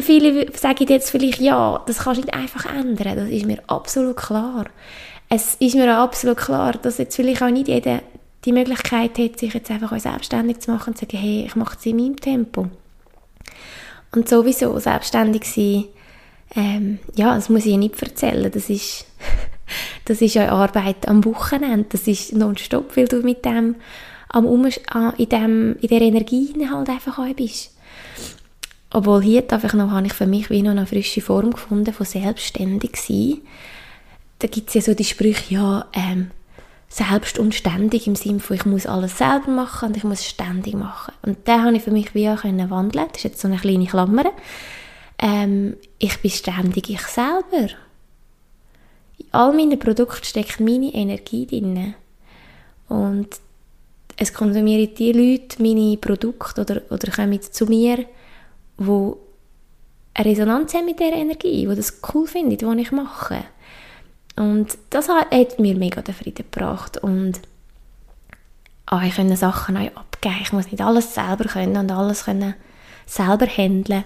[0.00, 3.16] Viele sagen jetzt vielleicht, ja, das kannst du nicht einfach ändern.
[3.16, 4.66] Das ist mir absolut klar.
[5.28, 8.00] Es ist mir auch absolut klar, dass jetzt vielleicht auch nicht jeder
[8.44, 11.76] die Möglichkeit hat, sich jetzt einfach selbstständig zu machen und zu sagen, hey, ich mache
[11.78, 12.68] es in meinem Tempo.
[14.12, 15.84] Und sowieso selbstständig sein,
[16.54, 18.50] ähm, ja, das muss ich nicht erzählen.
[18.50, 19.06] Das ist,
[20.04, 21.86] das ist ja Arbeit am Wochenende.
[21.90, 23.76] Das ist nonstop, weil du mit dem
[24.32, 27.74] am um, in, dem, in der Energie halt einfach bist.
[28.92, 32.06] Obwohl hier einfach noch, habe ich für mich wie noch eine frische Form gefunden von
[32.06, 33.38] selbstständig sein.
[34.38, 36.30] Da gibt es ja so die Sprüche, ja, ähm,
[36.88, 40.74] selbst und ständig im Sinne von, ich muss alles selber machen und ich muss ständig
[40.74, 41.14] machen.
[41.22, 43.06] Und da habe ich für mich wie auch können wandeln.
[43.08, 44.24] Das ist jetzt so eine kleine Klammer.
[45.20, 47.68] Ähm, ich bin ständig ich selber.
[49.18, 51.94] In all meinen Produkten steckt meine Energie drin.
[52.88, 53.28] Und
[54.16, 58.06] es konsumieren die Leute meine Produkte oder, oder kommen zu mir,
[58.76, 59.18] wo
[60.14, 63.44] eine Resonanz haben mit dieser Energie, die das cool findet, was ich mache.
[64.36, 67.40] Und das hat mir mega den Frieden gebracht und
[68.86, 70.38] ah, ich konnte Sachen auch abgeben.
[70.42, 72.54] Ich muss nicht alles selber können und alles können
[73.06, 74.04] selber handeln.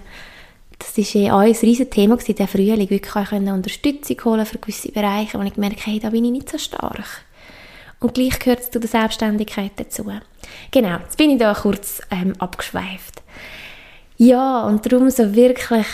[0.79, 4.57] Das war ja auch ein riesiges Thema in der Frühling, wirklich auch Unterstützung holen für
[4.57, 7.25] gewisse Bereiche, wo ich gemerkt habe, da bin ich nicht so stark.
[7.99, 10.11] Und gleich gehört es zu der Selbstständigkeit dazu.
[10.71, 13.23] Genau, jetzt bin ich da kurz ähm, abgeschweift.
[14.17, 15.87] Ja, und darum so wirklich,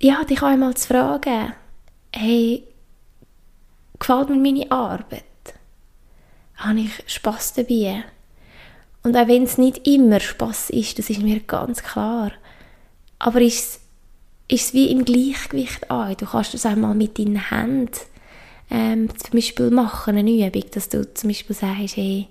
[0.00, 1.52] ja, dich einmal zu fragen,
[2.14, 2.64] hey,
[3.98, 5.24] gefällt mir meine Arbeit?
[6.56, 8.04] Habe ich Spass dabei?
[9.02, 12.32] Und auch wenn es nicht immer Spass ist, das ist mir ganz klar.
[13.20, 13.80] Aber ist
[14.48, 16.16] es, wie im Gleichgewicht an.
[16.18, 17.92] Du kannst das einmal mit deinen Händen
[18.70, 22.26] ähm, zum Beispiel machen, eine Übung, dass du zum Beispiel sagst, hey,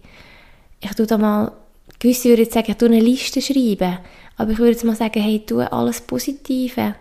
[0.81, 1.53] ich tue da mal
[1.99, 3.97] Gewisse würden jetzt sagen, ich tue eine Liste schreiben.
[4.37, 6.95] Aber ich würde jetzt mal sagen, hey, tue alles Positive,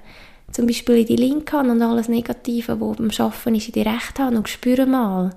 [0.50, 3.82] zum Beispiel in die linke Hand und alles Negative, wo beim Arbeiten ist, in die
[3.82, 5.30] rechte Hand und spüre mal.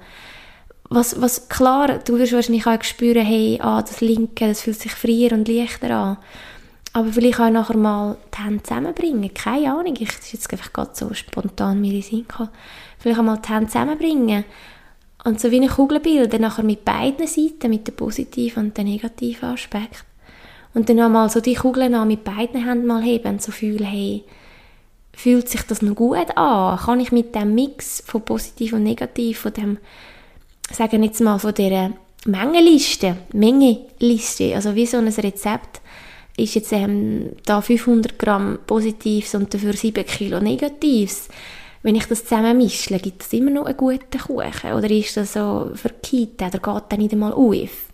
[0.90, 4.92] Was, was klar, du wirst wahrscheinlich auch spüren, hey, ah, das linke, das fühlt sich
[4.92, 6.18] freier und leichter an.
[6.94, 9.34] Aber vielleicht auch nachher mal die Hände zusammenbringen.
[9.34, 12.50] Keine Ahnung, ich, ist jetzt einfach gerade so spontan mir in den Sinn gekommen.
[13.00, 14.44] Vielleicht auch mal die Hände zusammenbringen
[15.24, 18.86] und so wie eine Kugel bilden, nachher mit beiden Seiten, mit dem positiven und dem
[18.86, 20.04] negativen Aspekt.
[20.74, 24.24] Und dann einmal so die Kugeln mit beiden Händen mal heben und so fühlen, hey,
[25.14, 26.78] fühlt sich das noch gut an?
[26.78, 29.78] Kann ich mit dem Mix von positiv und negativ, von dem,
[30.72, 31.92] sagen jetzt mal, von dieser
[32.26, 35.81] Mengenliste, Mengeliste, also wie so ein Rezept,
[36.38, 41.30] ist jetzt ähm, da 500 Gramm Positives und dafür 7 Kilo Negatives
[41.84, 44.74] wenn ich das zusammen mische, gibt es immer noch einen guten Kuchen?
[44.74, 47.88] Oder ist das so verkehrt oder geht der nicht einmal auf?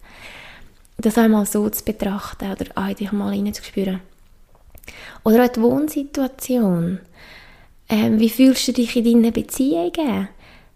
[0.97, 4.01] Das einmal so zu betrachten oder einfach mal reinzuspüren.
[5.23, 6.99] Oder auch die Wohnsituation.
[7.89, 10.29] Ähm, wie fühlst du dich in deinen Beziehungen?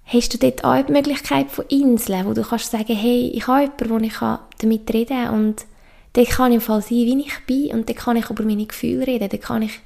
[0.04, 3.62] hast du dort auch die Möglichkeit von Inseln, wo du kannst sagen, hey, ich habe
[3.62, 5.66] jemanden, wo ich damit reden kann und
[6.14, 8.66] dort kann ich im Fall sein, wie ich bin und dort kann ich über meine
[8.66, 9.80] Gefühle reden, dort kann ich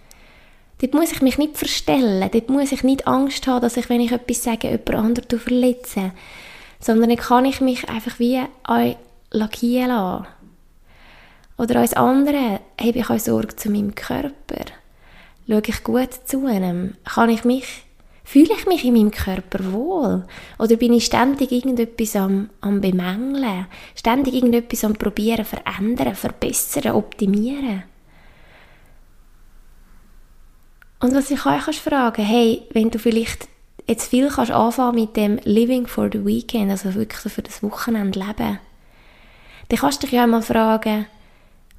[0.82, 4.02] Dort muss ich mich nicht verstellen, dort muss ich nicht Angst haben, dass ich, wenn
[4.02, 6.12] ich etwas sage, jemand anderen verletze.
[6.82, 8.42] Sondern dann kann ich mich einfach wie
[9.32, 10.28] lackieren lassen.
[11.58, 14.66] Oder als andere habe ich auch Sorge zu meinem Körper.
[15.48, 16.96] Schaue ich gut zu ihm?
[17.06, 17.85] Kann ich mich,
[18.26, 20.26] fühle ich mich in meinem Körper wohl?
[20.60, 23.68] Oder bin ich ständig irgendetwas am, am Bemängeln?
[23.96, 27.84] Ständig irgendetwas am Probieren, verändern, verbessern, optimieren?
[31.00, 33.48] Und was ich euch kannst fragen, hey, wenn du vielleicht
[33.88, 37.62] jetzt viel kannst anfangen mit dem Living for the Weekend, also wirklich so für das
[37.62, 38.60] Wochenende leben,
[39.70, 41.06] dann kannst du dich ja einmal fragen,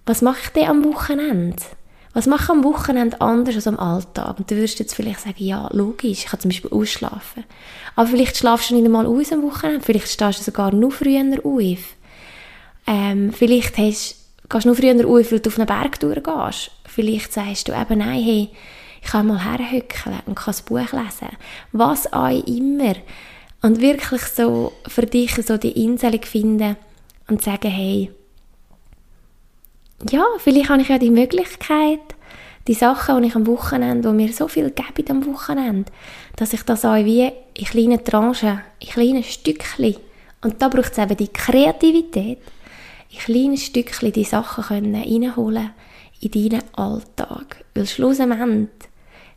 [0.05, 1.57] was mache ich denn am Wochenende?
[2.17, 4.39] Was mache ich am Wochenende anders als am Alltag?
[4.39, 7.45] Und du wirst jetzt vielleicht sagen, ja, logisch, ich kann zum Beispiel ausschlafen.
[7.95, 11.23] Aber vielleicht schlafst du nicht einmal aus am Wochenende, vielleicht stehst du sogar noch früher
[11.45, 11.79] auf.
[12.87, 14.17] Ähm, vielleicht hast,
[14.49, 16.71] gehst du noch früher auf, weil du auf einen Berg durchgehst.
[16.87, 18.49] Vielleicht sagst du eben, nein, hey,
[19.03, 21.37] ich kann mal herhückeln und kann das Buch lesen.
[21.73, 22.95] Was auch immer.
[23.61, 26.77] Und wirklich so für dich so die Insel finden
[27.29, 28.11] und sagen, hey,
[30.11, 32.01] ja, vielleicht habe ich ja die Möglichkeit,
[32.67, 35.91] die Sachen, die ich am Wochenende, wo mir so viel geben am Wochenende,
[36.37, 39.97] dass ich das auch wie in kleinen Tranchen, in kleinen Stückchen,
[40.43, 42.39] und da braucht es eben die Kreativität,
[43.11, 45.71] in kleinen Stückchen die Sachen können reinholen
[46.21, 47.65] in deinen Alltag.
[47.75, 48.69] Weil schlussendlich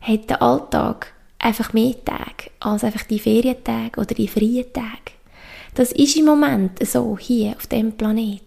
[0.00, 5.16] hat der Alltag einfach mehr Tage als einfach die Ferientage oder die freien Tage.
[5.74, 8.42] Das ist im Moment so hier auf dem Planet.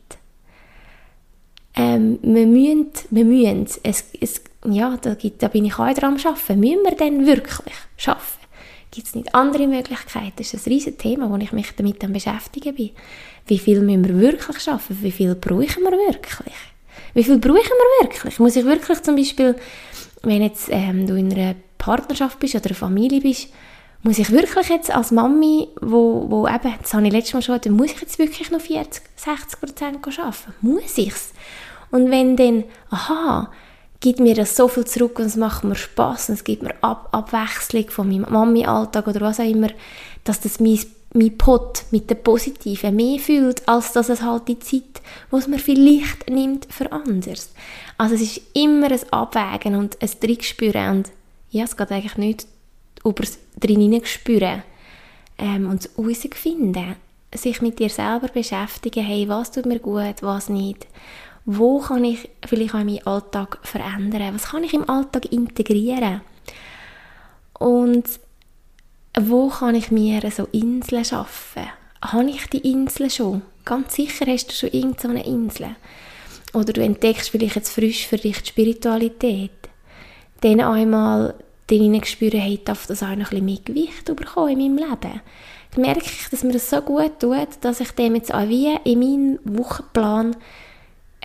[1.76, 6.16] Ähm, wir müssen, wir müssen, es, es, ja, da, gibt, da bin ich auch dran
[6.16, 7.56] am Arbeiten, müssen wir denn wirklich
[8.08, 8.24] arbeiten?
[8.92, 10.34] Gibt es nicht andere Möglichkeiten?
[10.38, 12.92] Das ist ein riesiges Thema, wo ich mich damit dann beschäftigen bin.
[13.48, 15.00] Wie viel müssen wir wirklich arbeiten?
[15.02, 16.56] Wie viel brauchen wir wirklich?
[17.16, 18.40] Wie viel brauchen wir wirklich?
[18.40, 19.56] Muss ich wirklich zum Beispiel
[20.24, 23.50] wenn jetzt ähm, du in einer Partnerschaft bist oder einer Familie bist,
[24.04, 27.56] muss ich wirklich jetzt als Mami, wo, wo eben, das habe ich letztes Mal schon
[27.56, 30.54] gesagt, muss ich jetzt wirklich noch 40, 60 Prozent arbeiten?
[30.62, 31.32] Muss ich's?
[31.90, 33.50] Und wenn dann, aha,
[34.02, 36.76] gibt mir das so viel zurück und es macht mir Spaß und es gibt mir
[36.82, 39.70] Ab Abwechslung von meinem Mami-Alltag oder was auch immer,
[40.26, 40.80] dass das mein
[41.14, 45.48] mein Pot mit dem Positiven mehr fühlt, als dass es halt die Zeit, wo es
[45.48, 47.52] mir vielleicht nimmt für anders.
[47.98, 51.12] Also es ist immer ein Abwägen und ein Trickspüren und
[51.52, 52.48] ja, es geht eigentlich nicht
[53.04, 53.24] über
[53.60, 54.64] drin spüren
[55.38, 56.96] ähm, und das finden,
[57.34, 60.88] sich mit dir selber beschäftigen, hey, was tut mir gut, was nicht,
[61.46, 66.22] wo kann ich vielleicht auch meinen Alltag verändern, was kann ich im Alltag integrieren
[67.60, 68.08] und
[69.20, 71.68] wo kann ich mir so Inseln schaffen?
[72.02, 73.42] Habe ich die Inseln schon?
[73.64, 75.76] Ganz sicher hast du schon irgendeine Insel.
[76.54, 79.52] Oder du entdeckst vielleicht jetzt frisch für dich die Spiritualität.
[80.42, 81.36] Dann einmal
[81.68, 85.22] dann spüren, hey, darf das auch noch ein bisschen mehr Gewicht bekommen in meinem Leben?
[85.72, 88.76] Dann merke ich, dass mir das so gut tut, dass ich dem jetzt auch wie
[88.84, 90.36] in meinem Wochenplan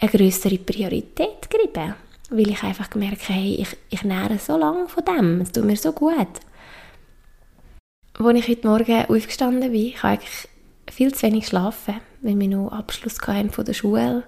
[0.01, 1.95] eine größere Priorität gebe.
[2.31, 5.77] Weil ich einfach gemerkt habe, ich, ich nähre so lange von dem, es tut mir
[5.77, 6.29] so gut
[8.27, 10.49] als ich heute Morgen aufgestanden bin, ich habe eigentlich
[10.91, 14.25] viel zu wenig schlafen, weil wir noch Abschluss hatten von der Schule.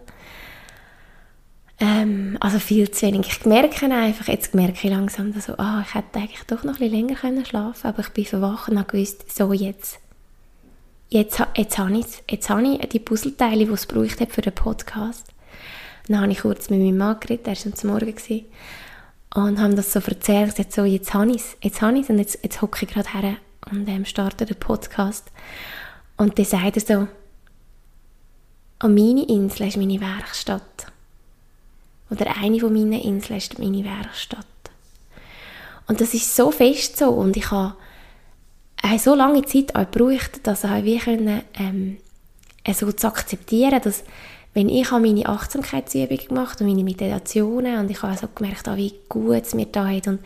[1.81, 3.27] Ähm, also viel zu wenig.
[3.27, 6.75] Ich merke einfach, jetzt merke ich langsam, dass so, ah, ich hätte eigentlich doch noch
[6.75, 9.99] ein bisschen länger können schlafen aber ich bin verwacht und habe gewusst, so jetzt,
[11.09, 15.27] jetzt, jetzt habe ich Jetzt habe ich die Puzzleteile, die es braucht für den Podcast.
[16.07, 18.15] Dann habe ich kurz mit meinem Mann geredet, der war zum Morgen.
[18.15, 18.45] Gewesen,
[19.35, 22.11] und haben das so erzählt, jetzt so, jetzt habe ich es, jetzt habe ich es
[22.11, 23.37] und jetzt, jetzt hocke ich gerade her
[23.71, 25.31] und ähm, startet den Podcast.
[26.17, 27.09] Und dann sagt er so,
[28.81, 30.91] an meine Insel ist meine Werkstatt.
[32.11, 34.47] Oder eine von meinen Inseln ist meine Werkstatt.
[35.87, 37.75] Und das ist so fest so und ich habe
[38.83, 41.99] äh, so lange Zeit auch gebraucht, dass ich wie können, ähm,
[42.73, 44.05] so zu akzeptieren, dass
[44.55, 48.95] wenn ich meine Achtsamkeitsübungen gemacht und meine Meditationen und ich habe so gemerkt, ah, wie
[49.09, 50.21] gut es mir da hat und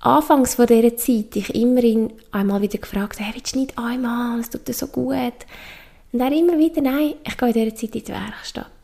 [0.00, 3.78] anfangs von dieser Zeit ich immer ihn einmal wieder gefragt habe, hey, willst du nicht
[3.78, 5.14] einmal, es tut dir so gut.
[6.12, 8.79] Und er immer wieder, nein, ich gehe in dieser Zeit in die Werkstatt.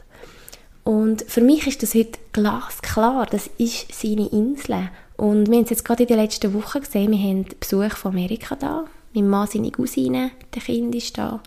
[0.86, 4.88] Und für mich ist das heute glasklar, das ist seine Insel.
[5.16, 8.12] Und wir haben es jetzt gerade in den letzten Wochen gesehen, wir haben Besuch von
[8.12, 8.84] Amerika da.
[9.12, 11.40] Mein Mann, seine Cousine, der Kind ist da.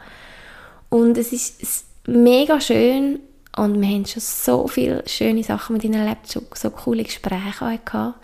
[0.89, 3.21] Und es ist mega schön
[3.55, 7.79] und wir haben schon so viele schöne Sachen mit ihnen erlebt, so, so coole Gespräche
[7.85, 8.19] gehabt.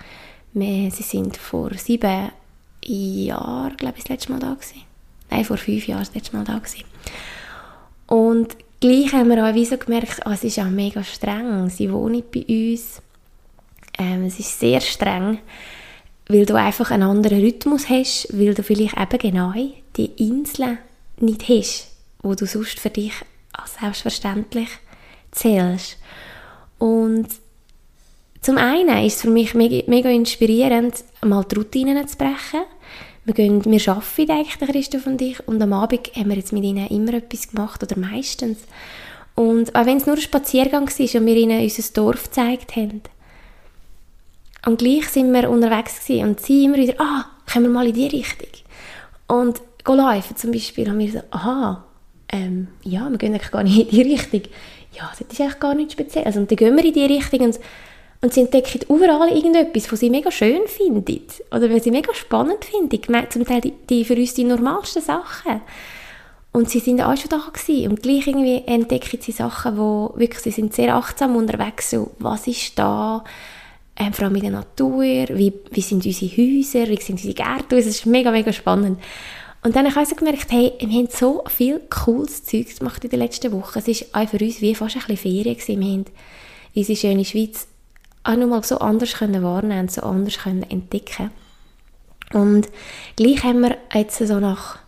[0.51, 2.29] Wir, sie sind vor sieben
[2.83, 4.81] Jahren, glaube ich, das letzte Mal da gewesen.
[5.29, 6.57] Nein, vor fünf Jahren das letzte Mal da.
[6.57, 6.83] Gewesen.
[8.07, 11.69] Und gleich haben wir auch so gemerkt, oh, es ist auch mega streng.
[11.69, 13.01] Sie wohnen bei uns.
[13.97, 15.39] Ähm, es ist sehr streng,
[16.27, 19.53] weil du einfach einen anderen Rhythmus hast, weil du vielleicht eben genau
[19.95, 20.79] die Inseln
[21.19, 23.13] nicht hast, wo du sonst für dich
[23.53, 24.69] als selbstverständlich
[25.31, 25.97] zählst.
[26.77, 27.27] Und
[28.41, 32.61] zum einen ist es für mich mega, mega inspirierend, mal die Routinen zu brechen.
[33.25, 36.63] Wir, gehen, wir arbeiten eigentlich, Christoph und ich, und am Abend haben wir jetzt mit
[36.63, 38.59] ihnen immer etwas gemacht, oder meistens.
[39.33, 43.01] Und auch wenn es nur ein Spaziergang war und wir ihnen unser Dorf gezeigt haben,
[44.65, 47.93] und gleich sind wir unterwegs gewesen und sie immer wieder, ah, können wir mal in
[47.93, 48.49] die Richtung.
[49.27, 49.95] Und go
[50.35, 51.85] zum Beispiel, haben wir so, aha,
[52.29, 54.41] ähm, ja, wir gehen eigentlich gar nicht in die Richtung.
[54.93, 56.25] Ja, das ist eigentlich gar nicht speziell.
[56.25, 57.59] Also, und dann gehen wir in die Richtung und,
[58.25, 61.21] und sie entdecken überall irgendetwas, was sie mega schön finden.
[61.51, 63.29] Oder was sie mega spannend finden.
[63.29, 65.61] Zum Teil die, die für uns die normalsten Sachen.
[66.51, 67.91] Und sie sind auch schon da gewesen.
[67.91, 72.47] Und gleich irgendwie entdecken sie Sachen, wo wirklich, sie sind sehr achtsam unterwegs, so, was
[72.47, 73.23] ist da,
[73.95, 77.77] ähm, vor allem in der Natur, wie, wie sind unsere Häuser, wie sind unsere Gärten,
[77.77, 78.99] es ist mega, mega spannend.
[79.63, 83.11] Und dann habe ich also gemerkt, hey, wir haben so viel cooles Zeug gemacht in
[83.11, 83.83] den letzten Wochen.
[83.85, 85.79] Es war auch für uns wie fast ein bisschen Ferien gewesen.
[85.79, 86.05] Wir haben
[86.73, 87.67] unsere schöne Schweiz
[88.25, 91.31] auch nochmal so anders können wahrnehmen, so anders können entdecken.
[92.33, 92.67] Und
[93.15, 94.79] gleich haben wir jetzt so nach,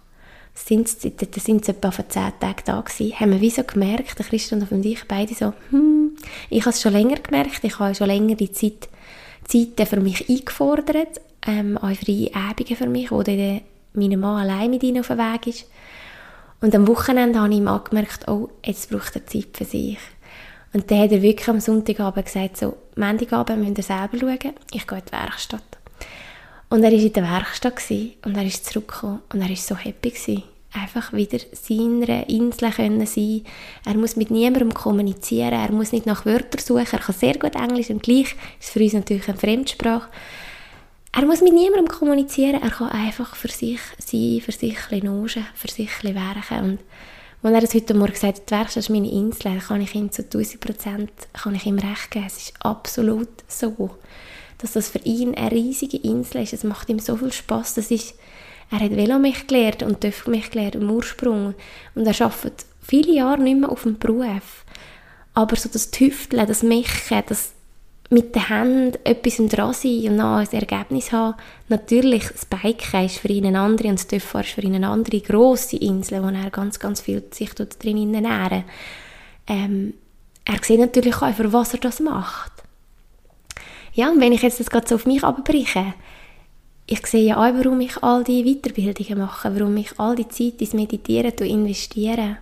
[0.53, 4.17] sind da sind es etwa vor zehn Tagen da gewesen, haben wir wie so gemerkt,
[4.17, 6.17] der Christian und ich beide so, hm,
[6.49, 8.89] ich habe es schon länger gemerkt, ich habe schon länger die Zeit
[9.47, 13.61] Zeiten für mich eingefordert, ähm, auch freie Abende für mich, wo dann
[13.93, 15.65] mein Mann allein mit ihnen auf dem Weg ist.
[16.59, 19.97] Und am Wochenende habe ich ihm angemerkt, oh, jetzt braucht er Zeit für sich.
[20.73, 24.87] Und dann hat er wirklich am Sonntagabend gesagt, so, Montagabend müsst ihr selber schauen, ich
[24.87, 25.63] gehe in die Werkstatt.
[26.69, 27.81] Und er war in der Werkstatt
[28.25, 30.09] und er ist zurückgekommen und er war so happy.
[30.09, 30.43] Gewesen
[30.73, 33.43] einfach wieder seiner Insel können sein.
[33.85, 37.55] Er muss mit niemandem kommunizieren, er muss nicht nach Wörtern suchen, er kann sehr gut
[37.55, 40.09] Englisch und gleich ist für uns natürlich eine Fremdsprache.
[41.13, 45.67] Er muss mit niemandem kommunizieren, er kann einfach für sich sein, für sich ein für
[45.67, 46.63] sich ein werken.
[46.63, 46.79] Und
[47.47, 50.11] als er das heute Morgen gesagt die Werkstatt ist meine Insel, dann kann ich ihm
[50.11, 51.11] zu 1000 Prozent
[51.45, 52.25] recht geben.
[52.25, 53.91] Es ist absolut so,
[54.57, 56.53] dass das für ihn eine riesige Insel ist.
[56.53, 57.75] Es macht ihm so viel Spaß.
[57.75, 58.15] Das ist
[58.69, 61.55] er hat Velo mich gelernt und Töpfer mich gelernt im Ursprung.
[61.95, 64.65] Und er arbeitet viele Jahre nicht mehr auf dem Beruf.
[65.33, 67.53] Aber so das Tüfteln, das Mischen, das
[68.09, 71.35] mit den Händen etwas dran sein und dann ein Ergebnis haben.
[71.67, 74.89] Natürlich, das Biken ist für ihn eine andere und das Töpfer ist für ihn eine
[74.89, 78.63] andere grosse Insel, wo er ganz, ganz viel sich drin ernähren
[79.47, 79.93] ähm,
[80.45, 82.51] Er sieht natürlich auch, für was er das macht.
[83.93, 85.93] Ja, und wenn ich jetzt das gerade so auf mich abbreche,
[86.85, 90.61] ich sehe ja auch, warum ich all die Weiterbildungen mache, warum ich all die Zeit
[90.61, 92.37] ins Meditieren investiere.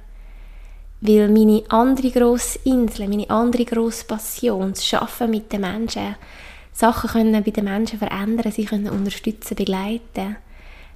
[1.02, 6.16] Weil meine andere grosse Insel, meine andere grosse Passion, das Arbeiten mit den Menschen,
[6.74, 10.36] Sachen können bei den Menschen verändern, sie können unterstützen, begleiten.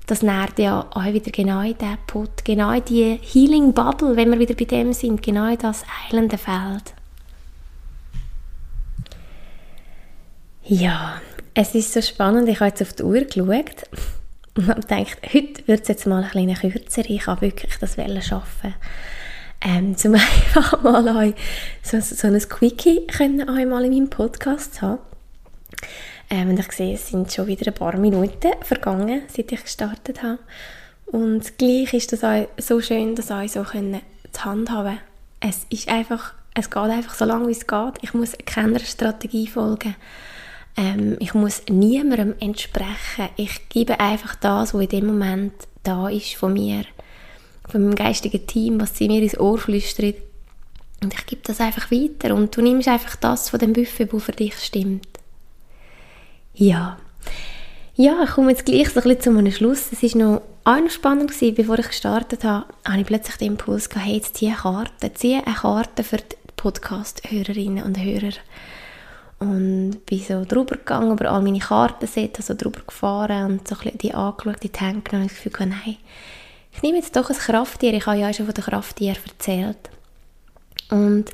[0.07, 4.31] Das nährt ja auch wieder genau in diesen Pot, genau in die Healing Bubble, wenn
[4.31, 6.93] wir wieder bei dem sind, genau in das heilende Feld.
[10.63, 11.21] Ja,
[11.53, 13.87] es ist so spannend, ich habe jetzt auf die Uhr geschaut
[14.55, 17.95] und habe gedacht, heute wird es jetzt mal ein bisschen kürzer, ich kann wirklich das
[18.25, 18.73] schaffen.
[19.61, 21.33] Ähm, zum einfach mal auch
[21.83, 24.99] so, so ein Quickie können einmal in meinem Podcast haben.
[26.29, 30.21] Ähm, und ich sehe, es sind schon wieder ein paar Minuten vergangen, seit ich gestartet
[30.21, 30.39] habe.
[31.07, 34.01] Und gleich ist das auch so schön, das auch so können
[34.31, 34.99] zu handhaben.
[35.39, 37.93] Es ist einfach, es geht einfach so lange, wie es geht.
[38.01, 39.95] Ich muss keiner Strategie folgen.
[40.77, 43.29] Ähm, ich muss niemandem entsprechen.
[43.37, 45.53] Ich gebe einfach das, was in dem Moment
[45.83, 46.83] da ist von mir,
[47.69, 50.15] von meinem geistigen Team, was sie mir ins Ohr flüstert.
[51.01, 52.35] Und ich gebe das einfach weiter.
[52.35, 55.07] Und du nimmst einfach das von dem Buffet, wo für dich stimmt.
[56.53, 56.97] Ja.
[57.95, 59.91] Ja, ich komme jetzt gleich so ein bisschen zu einem Schluss.
[59.91, 63.89] Es war noch auch spannend gewesen, bevor ich gestartet habe, habe ich plötzlich den Impuls
[63.89, 65.13] gehabt, hey, jetzt ziehe eine Karte.
[65.13, 68.33] Ziehe eine Karte für die Podcast-Hörerinnen und Hörer
[69.39, 73.97] und bin so drüber gegangen, über all meine Kartensätze, so drüber gefahren und so ein
[73.97, 75.97] die angeschaut, die Hände und das Gefühl nein,
[76.79, 79.89] ich nehme jetzt doch ein Krafttier, ich habe ja schon von den Krafttieren erzählt.
[80.89, 81.25] Und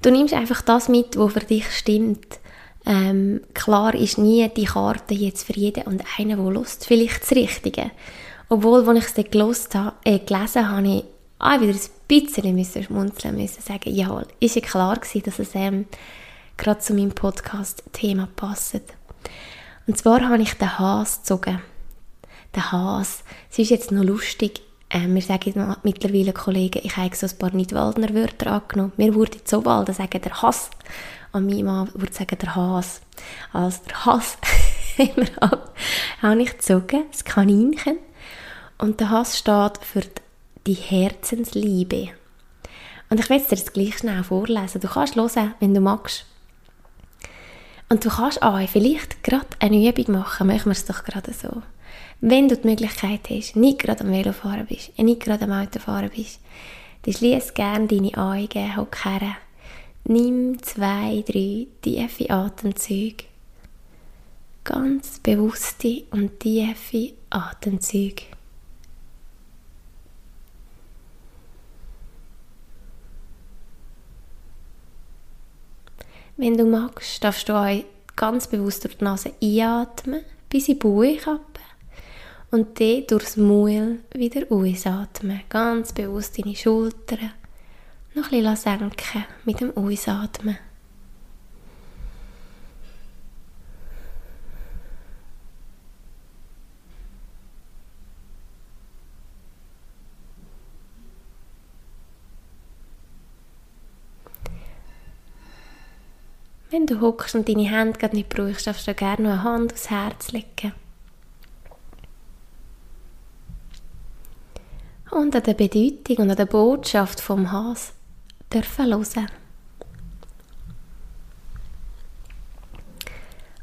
[0.00, 2.38] du nimmst einfach das mit, was für dich stimmt.
[2.86, 7.32] Ähm, klar ist nie die Karte jetzt für jeden und einen, der Lust vielleicht das
[7.32, 7.90] Richtige.
[8.48, 11.04] Obwohl, als ich es dann gelesen habe, äh, gelesen habe, ich
[11.38, 15.50] auch wieder ein bisschen müssen schmunzeln müssen, sagen, ja, ist ja klar gewesen, dass es
[15.54, 15.84] ähm,
[16.56, 18.80] gerade zu meinem Podcast-Thema passt.
[19.86, 21.60] Und zwar habe ich den Has gezogen.
[22.54, 23.22] Der Has.
[23.50, 24.62] Es ist jetzt noch lustig.
[24.90, 28.92] Äh, wir sagen mittlerweile Kollegen, ich habe so ein paar Nidwaldner Wörter angenommen.
[28.96, 30.70] Mir wurde so bald sagen der Hass.
[31.32, 33.02] An meinem Mann würde sagen der Hass.
[33.52, 34.38] Also der Hass
[36.22, 37.98] habe ich gezogen, das Kaninchen.
[38.78, 40.02] Und der Hass steht für
[40.66, 42.10] die Herzensliebe.
[43.10, 44.80] Und ich will dir das gleich schnell vorlesen.
[44.80, 46.24] Du kannst hören, wenn du magst.
[47.90, 50.46] Und du kannst auch vielleicht gerade eine Übung machen.
[50.46, 51.62] Machen wir es doch gerade so.
[52.20, 56.40] Wenn du die Möglichkeit hast, nicht gerade am Velofahren bist, nicht gerade am Autofahren bist,
[57.02, 59.36] dann schließ gerne deine Augen, her.
[60.04, 63.24] Nimm zwei, drei tiefe Atemzüge.
[64.64, 68.24] Ganz bewusste und tiefe Atemzüge.
[76.36, 77.84] Wenn du magst, darfst du auch
[78.16, 81.60] ganz bewusst durch die Nase einatmen, bis in die Bauchkappe
[82.50, 85.40] und dann durchs Maul wieder ausatmen.
[85.48, 87.32] Ganz bewusst deine Schultern
[88.14, 90.58] noch ein bisschen senken mit dem Ausatmen.
[106.70, 109.90] Wenn du hockst und deine Hände nicht brauchst, darfst du gerne noch eine Hand aufs
[109.90, 110.72] Herz legen.
[115.10, 117.92] Und an der Bedeutung und an der Botschaft vom Has
[118.52, 119.26] dürfen hören.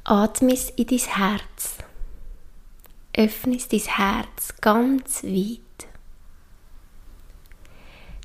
[0.03, 1.77] Atme es in dein Herz.
[3.15, 5.87] Öffne dein Herz ganz weit.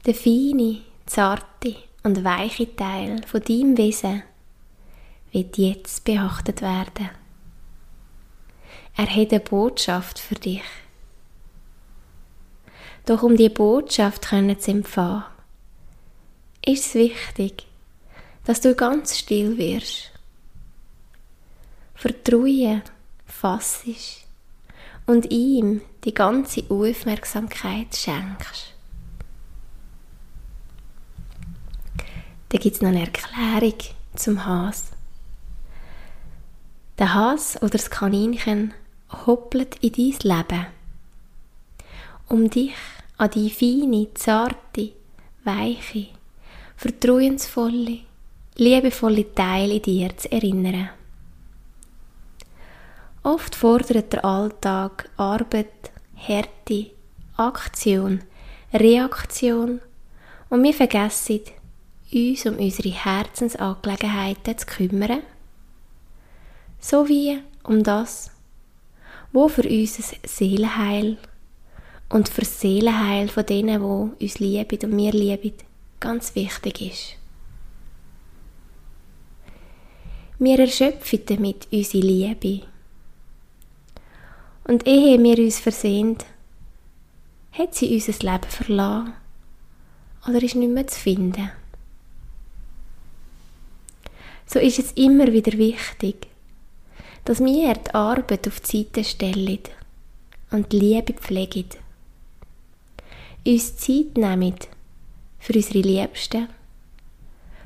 [0.07, 4.23] Der feine, zarte und weiche Teil von deinem Wesen
[5.33, 7.11] wird jetzt beachtet werden.
[8.97, 10.63] Er hat eine Botschaft für dich.
[13.07, 15.25] Doch um die Botschaft zu empfangen,
[16.65, 17.67] ist es wichtig,
[18.45, 20.11] dass du ganz still wirst.
[21.95, 22.83] Vertrauen
[23.27, 24.25] fassisch
[25.07, 28.75] und ihm die ganze Aufmerksamkeit schenkst.
[32.51, 33.79] Da gibt es noch eine Erklärung
[34.17, 34.87] zum Has.
[36.99, 38.75] Der Has oder das Kaninchen
[39.27, 40.67] hoppelt in dein Leben,
[42.31, 42.75] um dich
[43.19, 44.93] an die feine, zarte,
[45.45, 46.07] weiche,
[46.77, 47.99] vertrauensvolle,
[48.57, 50.91] liebevolle Teile in dir zu erinnern.
[53.23, 56.91] Oft fordert der Alltag Arbeit, Härte,
[57.37, 58.23] Aktion,
[58.73, 59.81] Reaktion
[60.49, 61.41] und wir vergessen,
[62.13, 65.23] uns um unsere Herzensangelegenheiten zu kümmern
[66.81, 68.31] sowie um das,
[69.33, 71.19] wo für unser Seelenheil
[72.11, 75.55] und für das Seelenheil von denen, die uns lieben und wir lieben,
[76.01, 77.17] ganz wichtig ist.
[80.39, 82.67] Wir erschöpfen damit unsere Liebe.
[84.65, 86.19] Und ehe wir uns versehen,
[87.53, 89.13] hat sie unser Leben verlassen
[90.27, 91.51] oder ist nicht mehr zu finden.
[94.47, 96.27] So ist es immer wieder wichtig,
[97.25, 99.61] dass wir die Arbeit auf die Seite stellen
[100.51, 101.67] und die Liebe pflegen.
[103.47, 104.55] Uns Zeit nehmen
[105.39, 106.49] für unsere Liebsten,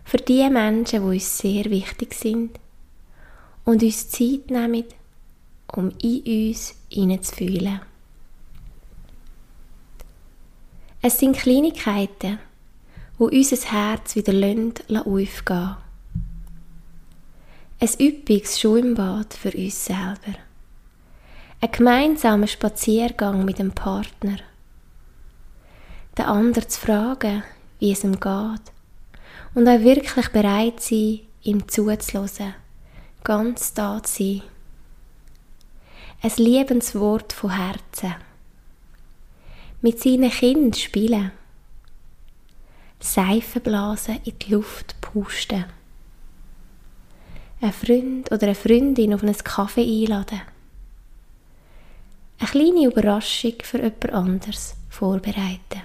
[0.05, 2.59] für die Menschen, die uns sehr wichtig sind
[3.64, 4.85] und uns Zeit nehmen,
[5.72, 7.81] um in uns hineinzufühlen.
[11.03, 12.39] Es sind Kleinigkeiten,
[13.18, 14.33] wo unser Herz wieder
[15.07, 15.77] aufgehen
[17.81, 20.39] ein üppiges Schwimmbad für uns selber.
[21.61, 24.39] Ein gemeinsamer Spaziergang mit dem Partner.
[26.17, 27.43] Den anderen zu fragen,
[27.79, 28.73] wie es ihm geht.
[29.55, 32.55] Und auch wirklich bereit sein, ihm zuzuhören.
[33.23, 34.43] Ganz da zu sein.
[36.23, 38.15] Ein Liebenswort von Herzen.
[39.83, 41.33] Mit seinen Kindern spielen.
[43.01, 45.67] Seifenblasen in die Luft pusten
[47.65, 50.43] einen Freund oder eine Freundin auf einen Kaffee einladen.
[52.39, 55.83] Eine kleine Überraschung für jemand anderes vorbereiten.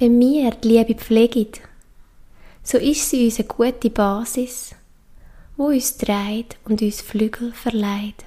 [0.00, 1.48] Wenn wir die Liebe pflegen,
[2.62, 4.76] so ist sie unsere gute Basis,
[5.56, 8.24] wo uns trägt und uns Flügel verleiht,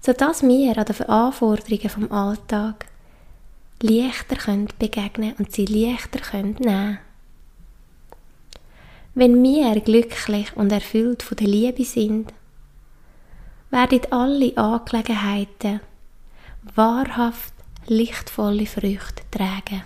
[0.00, 2.86] sodass wir an den Anforderungen vom Alltag
[3.82, 4.36] leichter
[4.78, 6.98] begegnen können und sie leichter nehmen können.
[9.16, 12.32] Wenn wir glücklich und erfüllt von der Liebe sind,
[13.70, 15.80] werden alle Angelegenheiten,
[16.76, 17.52] wahrhaft
[17.88, 19.82] lichtvolle Früchte tragen.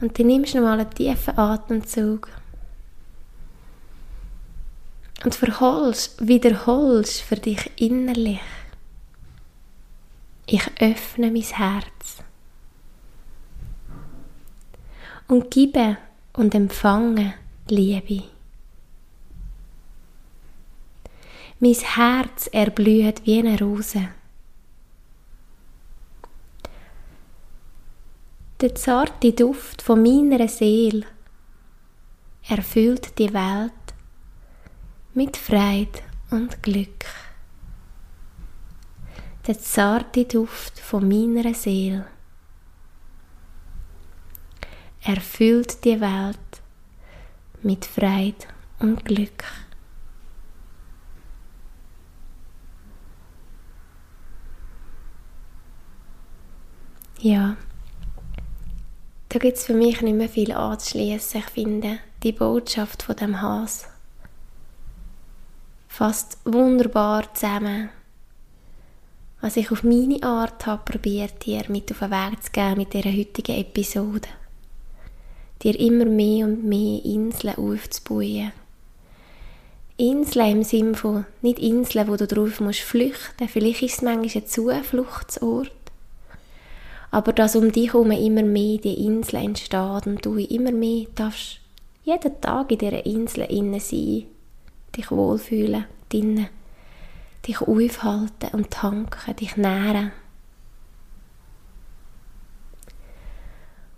[0.00, 2.28] Und dann nimmst du nochmal einen tiefen Atemzug
[5.24, 8.40] und verholst, wiederholst für dich innerlich.
[10.46, 12.22] Ich öffne mein Herz
[15.28, 15.96] und gebe
[16.34, 17.34] und empfange
[17.68, 18.22] Liebe.
[21.58, 24.08] Mein Herz erblüht wie eine Rose.
[28.58, 31.04] Der zarte Duft von meiner Seele
[32.48, 33.72] erfüllt die Welt
[35.12, 36.00] mit Freude
[36.30, 37.04] und Glück.
[39.46, 42.06] Der zarte Duft von meiner Seele
[45.02, 46.62] erfüllt die Welt
[47.62, 48.46] mit Freude
[48.78, 49.44] und Glück.
[57.18, 57.58] Ja,
[59.36, 61.40] da gibt es für mich nicht mehr viel anzuschließen.
[61.40, 63.84] Ich finde, die Botschaft von dem Has
[65.88, 67.90] fasst wunderbar zusammen,
[69.42, 72.94] was ich auf meine Art habe probiert, dir mit auf den Weg zu geben mit
[72.94, 74.26] dieser heutigen Episode.
[75.62, 78.52] Dir immer mehr und mehr Inseln aufzubauen.
[79.98, 83.48] Inseln im Sinne von, nicht Inseln, wo du drauf musst flüchten.
[83.48, 85.72] Vielleicht ist es manchmal ein Zufluchtsort
[87.16, 91.60] aber dass um dich herum immer mehr die Insel entsteht und du immer mehr darfst
[92.04, 94.26] jeden Tag in dieser Insel innen sein,
[94.94, 96.48] dich wohlfühlen, drinnen,
[97.48, 100.12] dich aufhalten und tanken, dich nähren.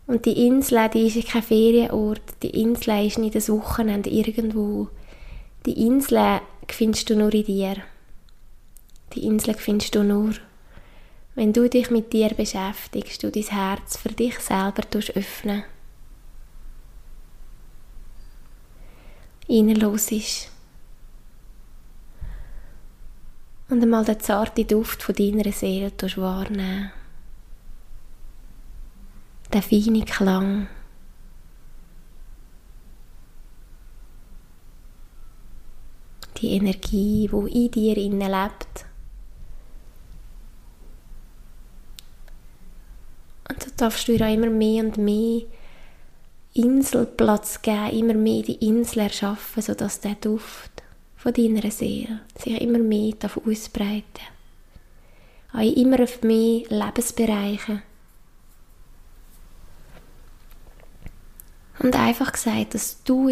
[0.06, 4.90] Und die Insel, die ist kein Ferienort, die Insel ist nicht ein Wochenende irgendwo.
[5.66, 7.76] Die Insel findest du nur in dir.
[9.12, 10.34] Die Insel findest du nur
[11.38, 14.82] wenn du dich mit dir beschäftigst, du dein Herz für dich selber
[15.14, 15.62] öffnen.
[20.10, 20.50] ist.
[23.68, 26.90] Und einmal den zarten Duft von deiner Seele wahrnehmen.
[29.54, 30.66] Den feinen Klang.
[36.38, 37.96] Die Energie, die in dir
[38.28, 38.87] lebt.
[43.78, 45.42] Darfst du ihr auch immer mehr und mehr
[46.54, 50.82] Inselplatz geben, immer mehr die Insel erschaffen, sodass der Duft
[51.16, 53.14] von deiner Seele sich immer mehr
[53.46, 55.62] ausbreiten darf.
[55.62, 57.82] Auch immer auf mehr Lebensbereiche.
[61.78, 63.28] Und einfach gesagt, dass du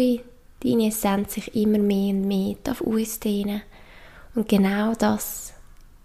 [0.63, 4.35] deine Essenz sich immer mehr und mehr ausdehnen darf.
[4.35, 5.53] Und genau das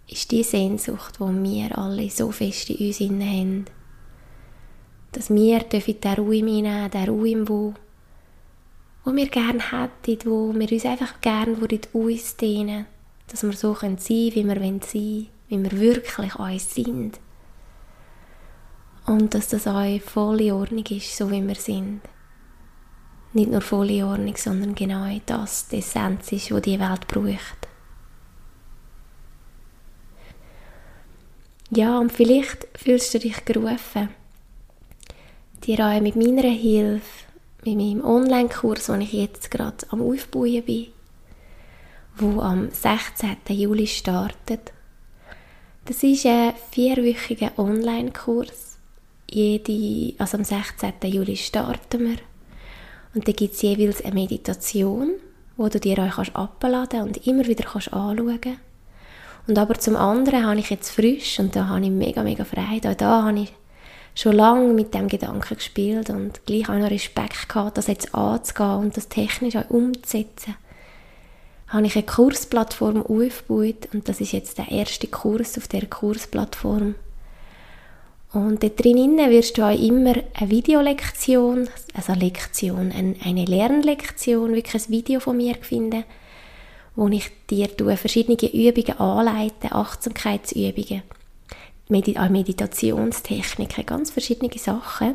[0.09, 3.67] ist die Sehnsucht, die wir alle so fest in uns haben
[5.13, 7.75] dass wir dürfen den Raum einnehmen, den Raum, wo,
[9.05, 11.57] wo wir gerne hätten, wo wir uns einfach gerne
[11.93, 12.87] uns dehnen
[13.33, 17.19] dass wir so sein können, wie wir sein wollen, wie wir wirklich uns sind.
[19.07, 22.03] Und dass das auch voll in Ordnung ist, so wie wir sind.
[23.33, 27.69] Nicht nur voll in Ordnung, sondern genau das die Essenz ist, die die Welt braucht.
[31.71, 34.11] Ja, und vielleicht fühlst du dich gerufen,
[35.67, 37.27] dir auch mit meiner Hilfe,
[37.65, 40.89] mit meinem Online-Kurs, den ich jetzt gerade am Aufbauen bin,
[42.17, 43.37] wo am 16.
[43.49, 44.73] Juli startet.
[45.85, 48.79] Das ist ein vierwöchiger Online-Kurs.
[49.31, 50.93] Jede, also am 16.
[51.05, 52.19] Juli starten wir.
[53.15, 55.13] Und da gibt es jeweils eine Meditation,
[55.57, 58.59] wo du dir kannst abladen und immer wieder kannst anschauen
[59.47, 62.91] Und aber zum anderen habe ich jetzt frisch, und da habe ich mega, mega Freude,
[62.91, 63.53] auch da habe ich
[64.15, 68.77] schon lange mit dem Gedanken gespielt und gleich auch noch Respekt gehabt, das jetzt anzugehen
[68.77, 70.57] und das technisch auch umzusetzen.
[71.69, 76.95] Habe ich eine Kursplattform aufgebaut und das ist jetzt der erste Kurs auf der Kursplattform.
[78.35, 84.87] Und dort drinnen wirst du auch immer eine Videolektion, also eine Lektion, eine Lernlektion, wirklich
[84.87, 86.05] ein Video von mir finden,
[86.95, 91.03] wo ich dir verschiedene Übungen anleite, Achtsamkeitsübungen
[91.89, 95.15] Medi auch Meditationstechniken, ganz verschiedene Sachen.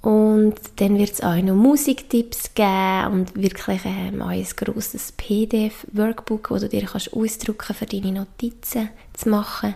[0.00, 6.50] Und dann wird es auch noch Musiktipps geben und wirklich ähm, auch ein grosses PDF-Workbook,
[6.50, 9.74] wo du dir kannst ausdrucken für deine Notizen zu machen,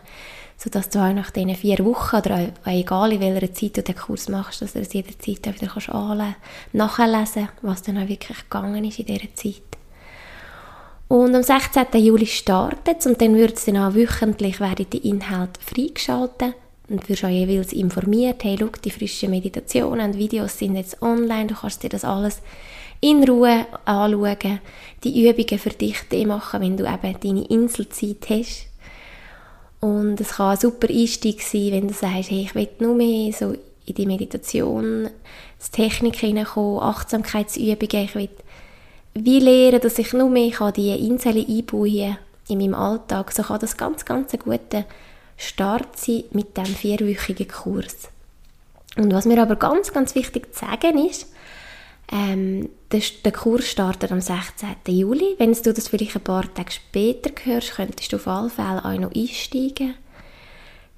[0.56, 3.96] sodass du auch nach diesen vier Wochen oder auch, egal in welcher Zeit du den
[3.96, 6.36] Kurs machst, dass du es jederzeit auch wieder kannst
[6.72, 9.71] nachlesen was dann auch wirklich gegangen ist in dieser Zeit.
[11.12, 12.02] Und am 16.
[12.02, 16.54] Juli startet es und dann wird es dann auch wöchentlich werden die Inhalte freigeschaltet
[16.88, 21.48] und wirst auch jeweils informiert, hey, schau, die frischen Meditationen und Videos sind jetzt online,
[21.48, 22.40] du kannst dir das alles
[23.02, 24.60] in Ruhe anschauen,
[25.04, 28.68] die Übungen für dich machen, wenn du eben deine Inselzeit hast.
[29.80, 33.34] Und es kann ein super Einstieg sein, wenn du sagst, hey, ich will nur mehr
[33.34, 33.52] so
[33.84, 35.10] in die Meditation,
[35.60, 38.30] die Technik hineinkommen, Achtsamkeitsübungen, ich will
[39.14, 42.16] wie lernen, dass ich nur mehr kann die Inseln einbauen
[42.48, 44.84] in meinem Alltag, so kann das ganz, ganz ein guter
[45.36, 48.08] Start sein mit diesem vierwöchigen Kurs.
[48.96, 51.32] Und was mir aber ganz, ganz wichtig zu sagen ist,
[52.10, 54.68] ähm, der, der, Kurs startet am 16.
[54.88, 55.34] Juli.
[55.38, 58.98] Wenn du das vielleicht ein paar Tage später hörst, könntest du auf alle Fälle auch
[58.98, 59.94] noch einsteigen.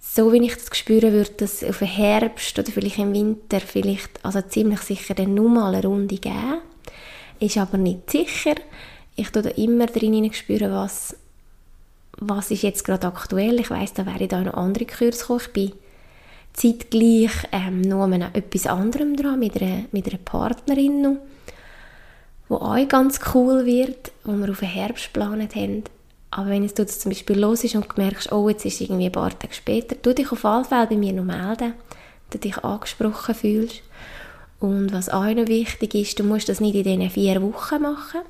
[0.01, 4.25] So wie ich das spüre, wird es auf den Herbst oder vielleicht im Winter vielleicht,
[4.25, 6.61] also ziemlich sicher dann nur mal eine Runde geben
[7.41, 8.55] ist aber nicht sicher.
[9.17, 11.17] Ich tue da immer drin spüren, was,
[12.19, 13.61] was ist jetzt gerade aktuell.
[13.61, 15.41] Ich weiß, da wäre da noch andere Kurse gekommen.
[15.41, 15.73] Ich bin
[16.53, 21.17] zeitgleich ähm, noch an etwas anderem dran, mit einer, mit einer Partnerin noch,
[22.49, 25.85] wo auch ganz cool wird, wo wir auf den Herbst geplant haben.
[26.31, 29.13] Aber wenn es zum Beispiel los ist und du merkst, oh, jetzt ist irgendwie ein
[29.13, 31.75] paar Tage später, tu dich auf alle Fälle bei mir noch melden,
[32.31, 33.83] dass du dich angesprochen fühlst.
[34.61, 38.21] Und was auch noch wichtig ist, du musst das nicht in diesen vier Wochen machen.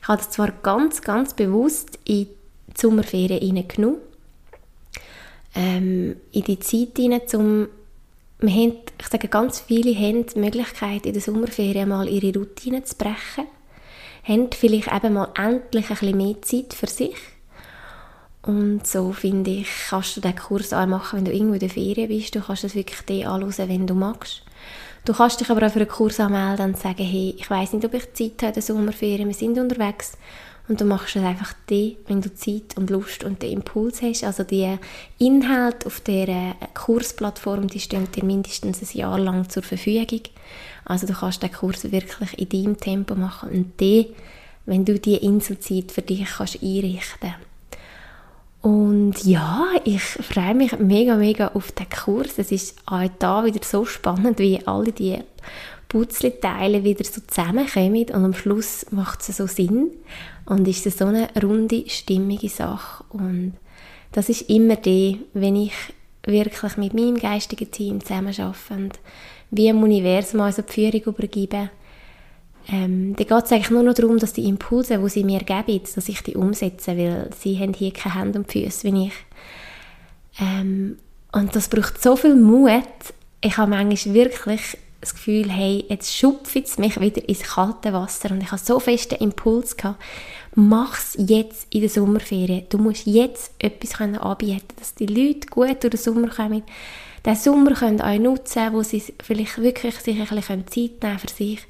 [0.00, 3.98] Ich habe das zwar ganz, ganz bewusst in die Sommerferien hineingenommen,
[5.54, 7.68] ähm, in die Zeit hinein, um
[8.38, 12.84] wir haben, ich sage, ganz viele haben die Möglichkeit, in der Sommerferien mal ihre Routine
[12.84, 13.46] zu brechen,
[14.24, 17.16] haben vielleicht eben mal endlich ein bisschen mehr Zeit für sich.
[18.42, 21.70] Und so finde ich, kannst du den Kurs auch machen, wenn du irgendwo in der
[21.70, 22.34] Ferien bist.
[22.34, 24.42] Du kannst es wirklich den anschauen, wenn du magst.
[25.04, 27.84] Du kannst dich aber auch für einen Kurs anmelden und sagen, hey, ich weiß nicht,
[27.84, 30.16] ob ich Zeit habe in der Sommerferien, wir sind unterwegs.
[30.66, 34.24] Und du machst es einfach die, wenn du Zeit und Lust und den Impuls hast.
[34.24, 34.78] Also die
[35.18, 40.22] Inhalte auf der Kursplattform, die stehen dir mindestens ein Jahr lang zur Verfügung.
[40.86, 44.14] Also du kannst den Kurs wirklich in deinem Tempo machen und die,
[44.64, 47.34] wenn du die Inselzeit für dich kannst einrichten
[48.64, 52.38] und ja, ich freue mich mega, mega auf den Kurs.
[52.38, 55.18] Es ist auch da wieder so spannend, wie alle die
[55.86, 59.90] Putzleteile wieder so zusammenkommen und am Schluss macht es so Sinn
[60.46, 63.04] und ist so eine runde, stimmige Sache.
[63.10, 63.52] Und
[64.12, 65.74] das ist immer die, wenn ich
[66.26, 68.98] wirklich mit meinem geistigen Team zusammenarbeite und
[69.50, 71.68] wie im Universum also die Führung übergebe,
[72.68, 75.80] ähm, da geht es eigentlich nur noch darum, dass die Impulse, die sie mir geben,
[75.94, 79.12] dass ich die umsetze, weil sie haben hier keine Hände und Füße wie ich.
[80.40, 80.98] Ähm,
[81.32, 82.82] und das braucht so viel Mut.
[83.40, 88.30] Ich habe manchmal wirklich das Gefühl, hey, jetzt schupfe es mich wieder ins kalte Wasser
[88.30, 90.02] und ich habe so fest den Impuls gehabt,
[90.54, 92.64] mach es jetzt in der Sommerferien.
[92.70, 96.62] Du musst jetzt etwas anbieten dass die Leute gut durch den Sommer kommen,
[97.26, 101.28] den Sommer können auch nutzen, wo sie vielleicht wirklich sich ein bisschen Zeit nehmen für
[101.28, 101.60] sich.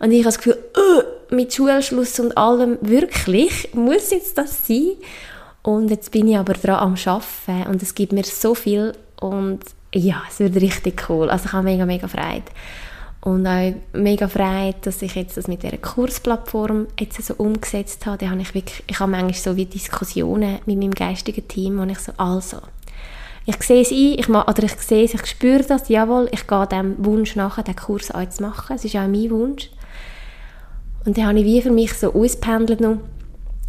[0.00, 4.92] Und ich habe das Gefühl, uh, mit Schulschluss und allem, wirklich, muss jetzt das sein?
[5.62, 9.60] Und jetzt bin ich aber dran am Arbeiten und es gibt mir so viel und
[9.94, 11.28] ja, es wird richtig cool.
[11.28, 12.44] Also ich habe mega, mega Freude.
[13.20, 18.16] Und auch mega Freude, dass ich jetzt das mit dieser Kursplattform jetzt so umgesetzt habe.
[18.16, 21.82] Da habe ich wirklich, ich habe manchmal so wie Diskussionen mit meinem geistigen Team, wo
[21.82, 22.58] ich so, also,
[23.44, 26.66] ich sehe es ein, ich, oder ich sehe es, ich spüre das, jawohl, ich gehe
[26.68, 28.76] dem Wunsch nachher, den Kurs auch zu machen.
[28.76, 29.68] Es ist auch mein Wunsch.
[31.04, 32.80] Und dann habe ich wie für mich so auspendelt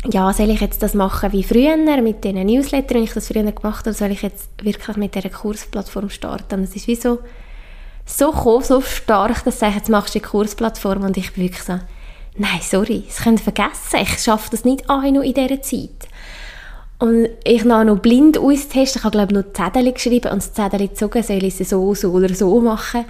[0.10, 3.44] ja, soll ich jetzt das machen wie früher mit diesen Newslettern, wenn ich das früher
[3.44, 6.56] gemacht habe, oder soll ich jetzt wirklich mit dieser Kursplattform starten?
[6.56, 7.20] Und es ist wie so,
[8.06, 11.64] so gekommen, so stark, dass ich jetzt machst du die Kursplattform und ich bin wirklich
[11.64, 11.80] so,
[12.36, 15.90] nein, sorry, das könnt ihr vergessen, ich schaffe das nicht auch noch in dieser Zeit.
[16.98, 20.88] Und ich habe noch blind austesten, ich habe glaube noch Zettel geschrieben und das Zettel
[20.88, 23.06] gezogen, soll ich es so, so oder so machen.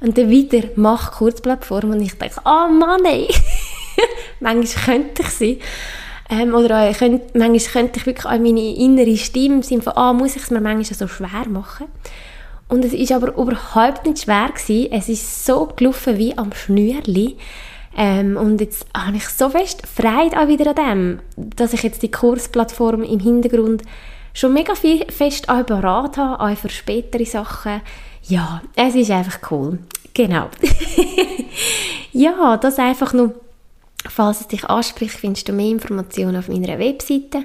[0.00, 3.28] Und dann wieder, mach Kurzplattform und ich denke, oh Mann, ey.
[4.40, 5.58] manchmal könnte ich sie.
[6.28, 9.92] Ähm, oder auch, könnte, manchmal könnte ich wirklich auch meine innere Stimme im Sinne von,
[9.96, 11.86] ah, muss ich es mir manchmal so schwer machen.
[12.68, 14.90] Und es ist aber überhaupt nicht schwer gewesen.
[14.92, 17.36] Es ist so gelaufen wie am Schnürli.
[17.96, 22.02] Ähm, und jetzt habe ich so fest Freude auch wieder an dem, dass ich jetzt
[22.02, 23.82] die Kursplattform im Hintergrund
[24.34, 27.80] schon mega viel fest auch parat habe, auch für spätere Sachen.
[28.24, 29.78] Ja, es ist einfach cool.
[30.12, 30.48] Genau.
[32.12, 33.34] ja, das einfach nur,
[34.10, 37.44] falls es dich anspricht, findest du mehr Informationen auf meiner Webseite.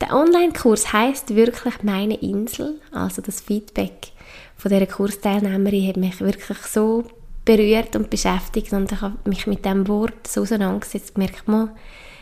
[0.00, 4.12] Der Online-Kurs heißt wirklich «Meine Insel», also das Feedback
[4.56, 7.04] von dieser Kursteilnehmerin hat mich wirklich so
[7.44, 11.70] berührt und beschäftigt und ich habe mich mit dem Wort so auseinandergesetzt, gemerkt, mal,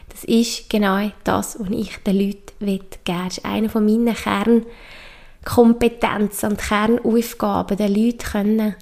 [0.09, 2.83] Das ist genau das, was ich den Leuten geben will.
[3.05, 8.75] Das ist einer von meinen Kernkompetenzen und Kernaufgaben, den Leuten können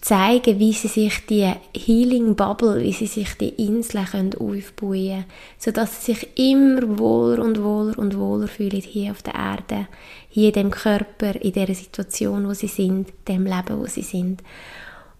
[0.00, 5.24] zeigen, wie sie sich die Healing Bubble, wie sie sich die Inseln können aufbauen können,
[5.58, 9.88] sodass sie sich immer wohler und wohler und wohler fühlen hier auf der Erde,
[10.28, 14.42] hier in dem Körper, in der Situation, wo sie sind, dem Leben, wo sie sind.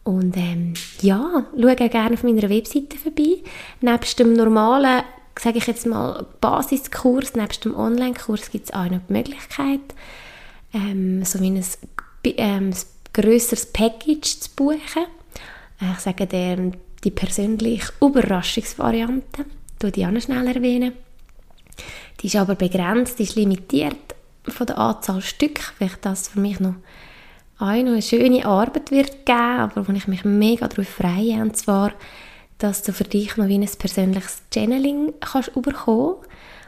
[0.02, 3.38] Und ähm, ja, schau gerne auf meiner Webseite vorbei.
[3.80, 5.02] Nebst dem normalen,
[5.38, 9.80] sage ich jetzt mal, Basiskurs, nebst dem Online-Kurs gibt es auch noch die Möglichkeit,
[10.74, 11.64] ähm, so wie ein
[12.36, 12.72] ähm,
[13.14, 15.06] grösseres Package zu buchen.
[15.80, 19.46] Äh, ich sage dir die persönliche Überraschungsvariante,
[19.82, 20.92] die ich auch noch schnell erwähnen.
[22.20, 23.96] Die ist aber begrenzt, die ist limitiert
[24.46, 26.74] von der Anzahl Stück, weil das für mich noch
[27.58, 31.92] eine, schöne Arbeit wird geben, aber wo ich mich mega darauf freue, und zwar,
[32.58, 36.16] dass du für dich noch wie ein persönliches Channeling kannst bekommen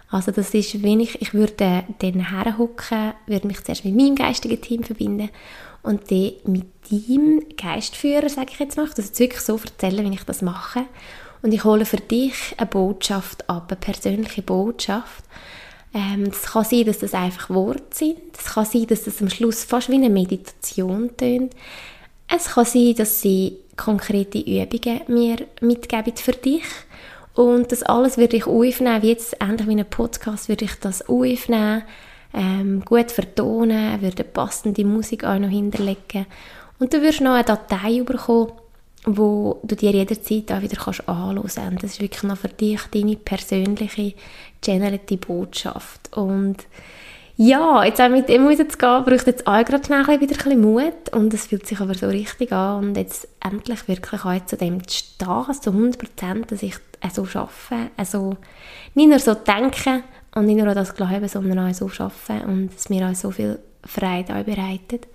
[0.08, 4.84] also das ist, wenn ich, würde dann herhocken, würde mich zuerst mit meinem geistigen Team
[4.84, 5.30] verbinden
[5.86, 10.14] und dann mit deinem Geistführer, sage ich jetzt mal, das jetzt wirklich so erzählen, wie
[10.14, 10.82] ich das mache.
[11.42, 15.24] Und ich hole für dich eine Botschaft ab, eine persönliche Botschaft.
[15.94, 18.18] Ähm, kann sein, dass das einfach Worte sind.
[18.36, 21.54] Es kann sein, dass das am Schluss fast wie eine Meditation tönt.
[22.26, 26.64] Es kann sein, dass sie konkrete Übungen mir mitgeben für dich.
[27.34, 31.08] Und das alles würde ich aufnehmen, wie jetzt endlich wie ein Podcast, würde ich das
[31.08, 31.84] aufnehmen
[32.34, 36.26] ähm, gut vertonen, würde passende Musik auch noch hinterlegen.
[36.78, 38.52] Und du wirst noch eine Datei bekommen,
[39.06, 41.82] wo du dir jederzeit auch wieder kannst anhören kannst.
[41.82, 44.14] Das ist wirklich noch für dich deine persönliche,
[44.60, 46.14] generierte Botschaft.
[46.16, 46.66] Und
[47.38, 50.60] ja, jetzt auch mit dem zu gehen, braucht jetzt auch gerade schnell wieder ein bisschen
[50.60, 54.56] Mut und es fühlt sich aber so richtig an und jetzt endlich wirklich auch zu
[54.56, 56.76] dem zu stehen, so 100 Prozent, dass ich
[57.12, 58.36] so schaffe, also
[58.94, 60.02] nicht nur so denken,
[60.36, 63.30] und nicht nur an das Glauben, sondern auch so arbeiten und es mir auch so
[63.30, 65.08] viel Freude auch bereitet.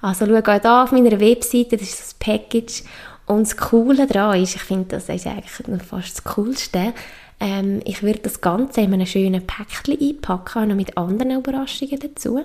[0.00, 2.84] Also schau auch hier auf meiner Webseite, das ist das Package
[3.26, 5.50] und das Coole daran ist, ich finde, das ist eigentlich
[5.82, 6.92] fast das Coolste,
[7.40, 11.98] ähm, ich würde das Ganze in einem schönen Päckchen einpacken, auch noch mit anderen Überraschungen
[11.98, 12.42] dazu.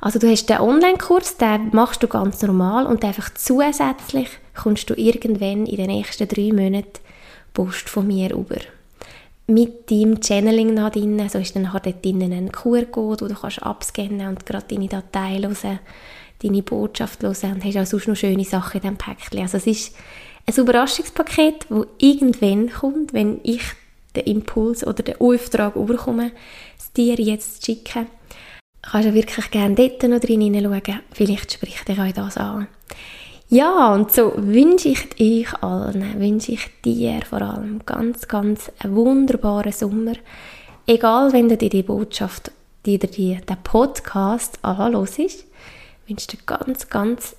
[0.00, 4.94] Also du hast den Online-Kurs, den machst du ganz normal und einfach zusätzlich kommst du
[4.94, 7.00] irgendwann in den nächsten drei Monaten
[7.52, 8.56] Post von mir über
[9.50, 11.28] mit deinem Channeling noch drin.
[11.28, 14.88] So ist dann halt dort drinnen ein QR-Code, wo du kannst abscannen und gerade deine
[14.88, 15.80] Datei hören,
[16.42, 19.40] deine Botschaft hören und hast auch sonst noch schöne Sachen in diesem Päckchen.
[19.40, 19.94] Also es ist
[20.46, 23.62] ein Überraschungspaket, das irgendwann kommt, wenn ich
[24.16, 26.32] den Impuls oder den Auftrag überkomme,
[26.78, 28.06] es dir jetzt zu schicken.
[28.82, 31.00] Du kannst du wirklich gerne dort noch drin hineinschauen.
[31.12, 32.66] Vielleicht spricht dich auch das an.
[33.52, 38.94] Ja, und so wünsche ich euch allen, wünsche ich dir vor allem ganz, ganz einen
[38.94, 40.12] wunderbaren Sommer.
[40.86, 42.52] Egal, wenn du dir die Botschaft,
[42.86, 45.46] die dir die, den Podcast anhörst,
[46.06, 47.34] wünsche dir ganz, ganz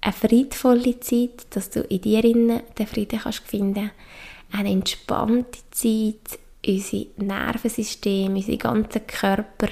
[0.00, 3.90] eine friedvolle Zeit, dass du in dir den Frieden kannst finden.
[4.52, 9.66] Eine entspannte Zeit, unser Nervensystem, unser ganzer Körper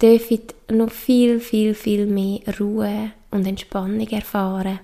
[0.00, 0.40] dürfen
[0.72, 4.80] noch viel, viel, viel mehr Ruhe und Entspannung erfahren.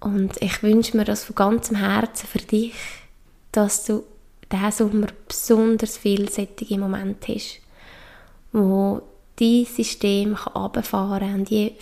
[0.00, 2.72] Und ich wünsche mir das von ganzem Herzen für dich,
[3.52, 4.04] dass du
[4.50, 7.60] diesen Sommer besonders vielseitige Momente hast,
[8.52, 9.02] wo
[9.36, 11.40] dein System runterfahren kann.
[11.40, 11.72] Und je,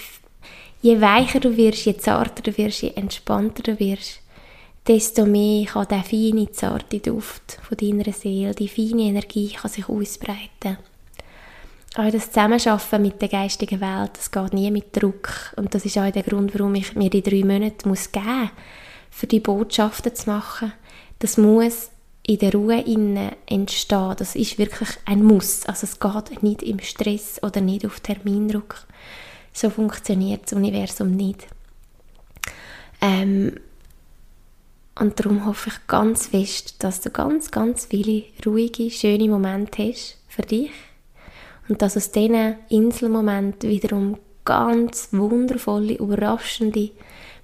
[0.83, 4.21] je weicher du wirst, je zarter du wirst, je entspannter du wirst,
[4.87, 9.89] desto mehr kann der feine, zarte Duft von deiner Seele, die feine Energie kann sich
[9.89, 10.79] ausbreiten
[11.99, 15.53] auch das Zusammenarbeiten mit der geistigen Welt, das geht nie mit Druck.
[15.57, 18.51] Und das ist auch der Grund, warum ich mir die drei Monate muss geben muss,
[19.11, 20.73] für die Botschaften zu machen.
[21.19, 21.91] Das muss
[22.23, 24.15] in der Ruhe innen entstehen.
[24.19, 25.65] Das ist wirklich ein Muss.
[25.67, 28.87] Also es geht nicht im Stress oder nicht auf Termindruck.
[29.53, 31.47] So funktioniert das Universum nicht.
[33.01, 33.59] Ähm,
[34.99, 40.19] und darum hoffe ich ganz fest, dass du ganz, ganz viele ruhige, schöne Momente hast
[40.29, 40.71] für dich
[41.69, 46.91] und dass aus diesen Inselmomenten wiederum ganz wundervolle, überraschende,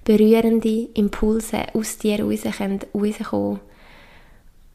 [0.03, 3.59] berührende Impulse aus dir rauskommen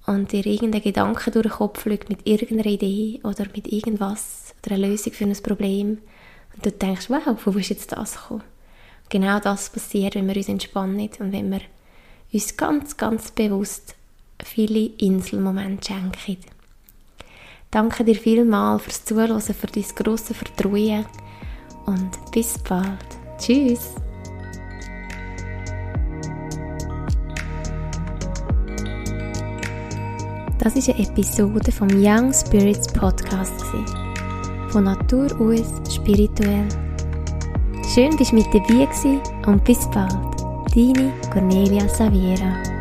[0.06, 4.74] und dir irgendein Gedanke durch den Kopf fliegt mit irgendeiner Idee oder mit irgendwas oder
[4.74, 5.98] einer Lösung für ein Problem
[6.54, 8.42] und du denkst, wow, wo ist jetzt das gekommen?
[9.10, 11.60] Genau das passiert, wenn wir uns entspannen und wenn wir
[12.32, 13.94] uns ganz, ganz bewusst
[14.42, 16.38] viele Inselmomente schenken.
[17.70, 21.04] Danke dir vielmals fürs Zuhören, für dein grosses Vertrauen
[21.84, 23.06] und bis bald.
[23.38, 23.94] Tschüss!
[30.58, 33.64] Das ist eine Episode vom Young Spirits Podcast.
[34.70, 36.68] Von Natur aus spirituell.
[37.94, 39.04] Schön, dass du mit dabei warst
[39.46, 40.12] und bis bald.
[40.74, 42.77] Deine Cornelia Saviera.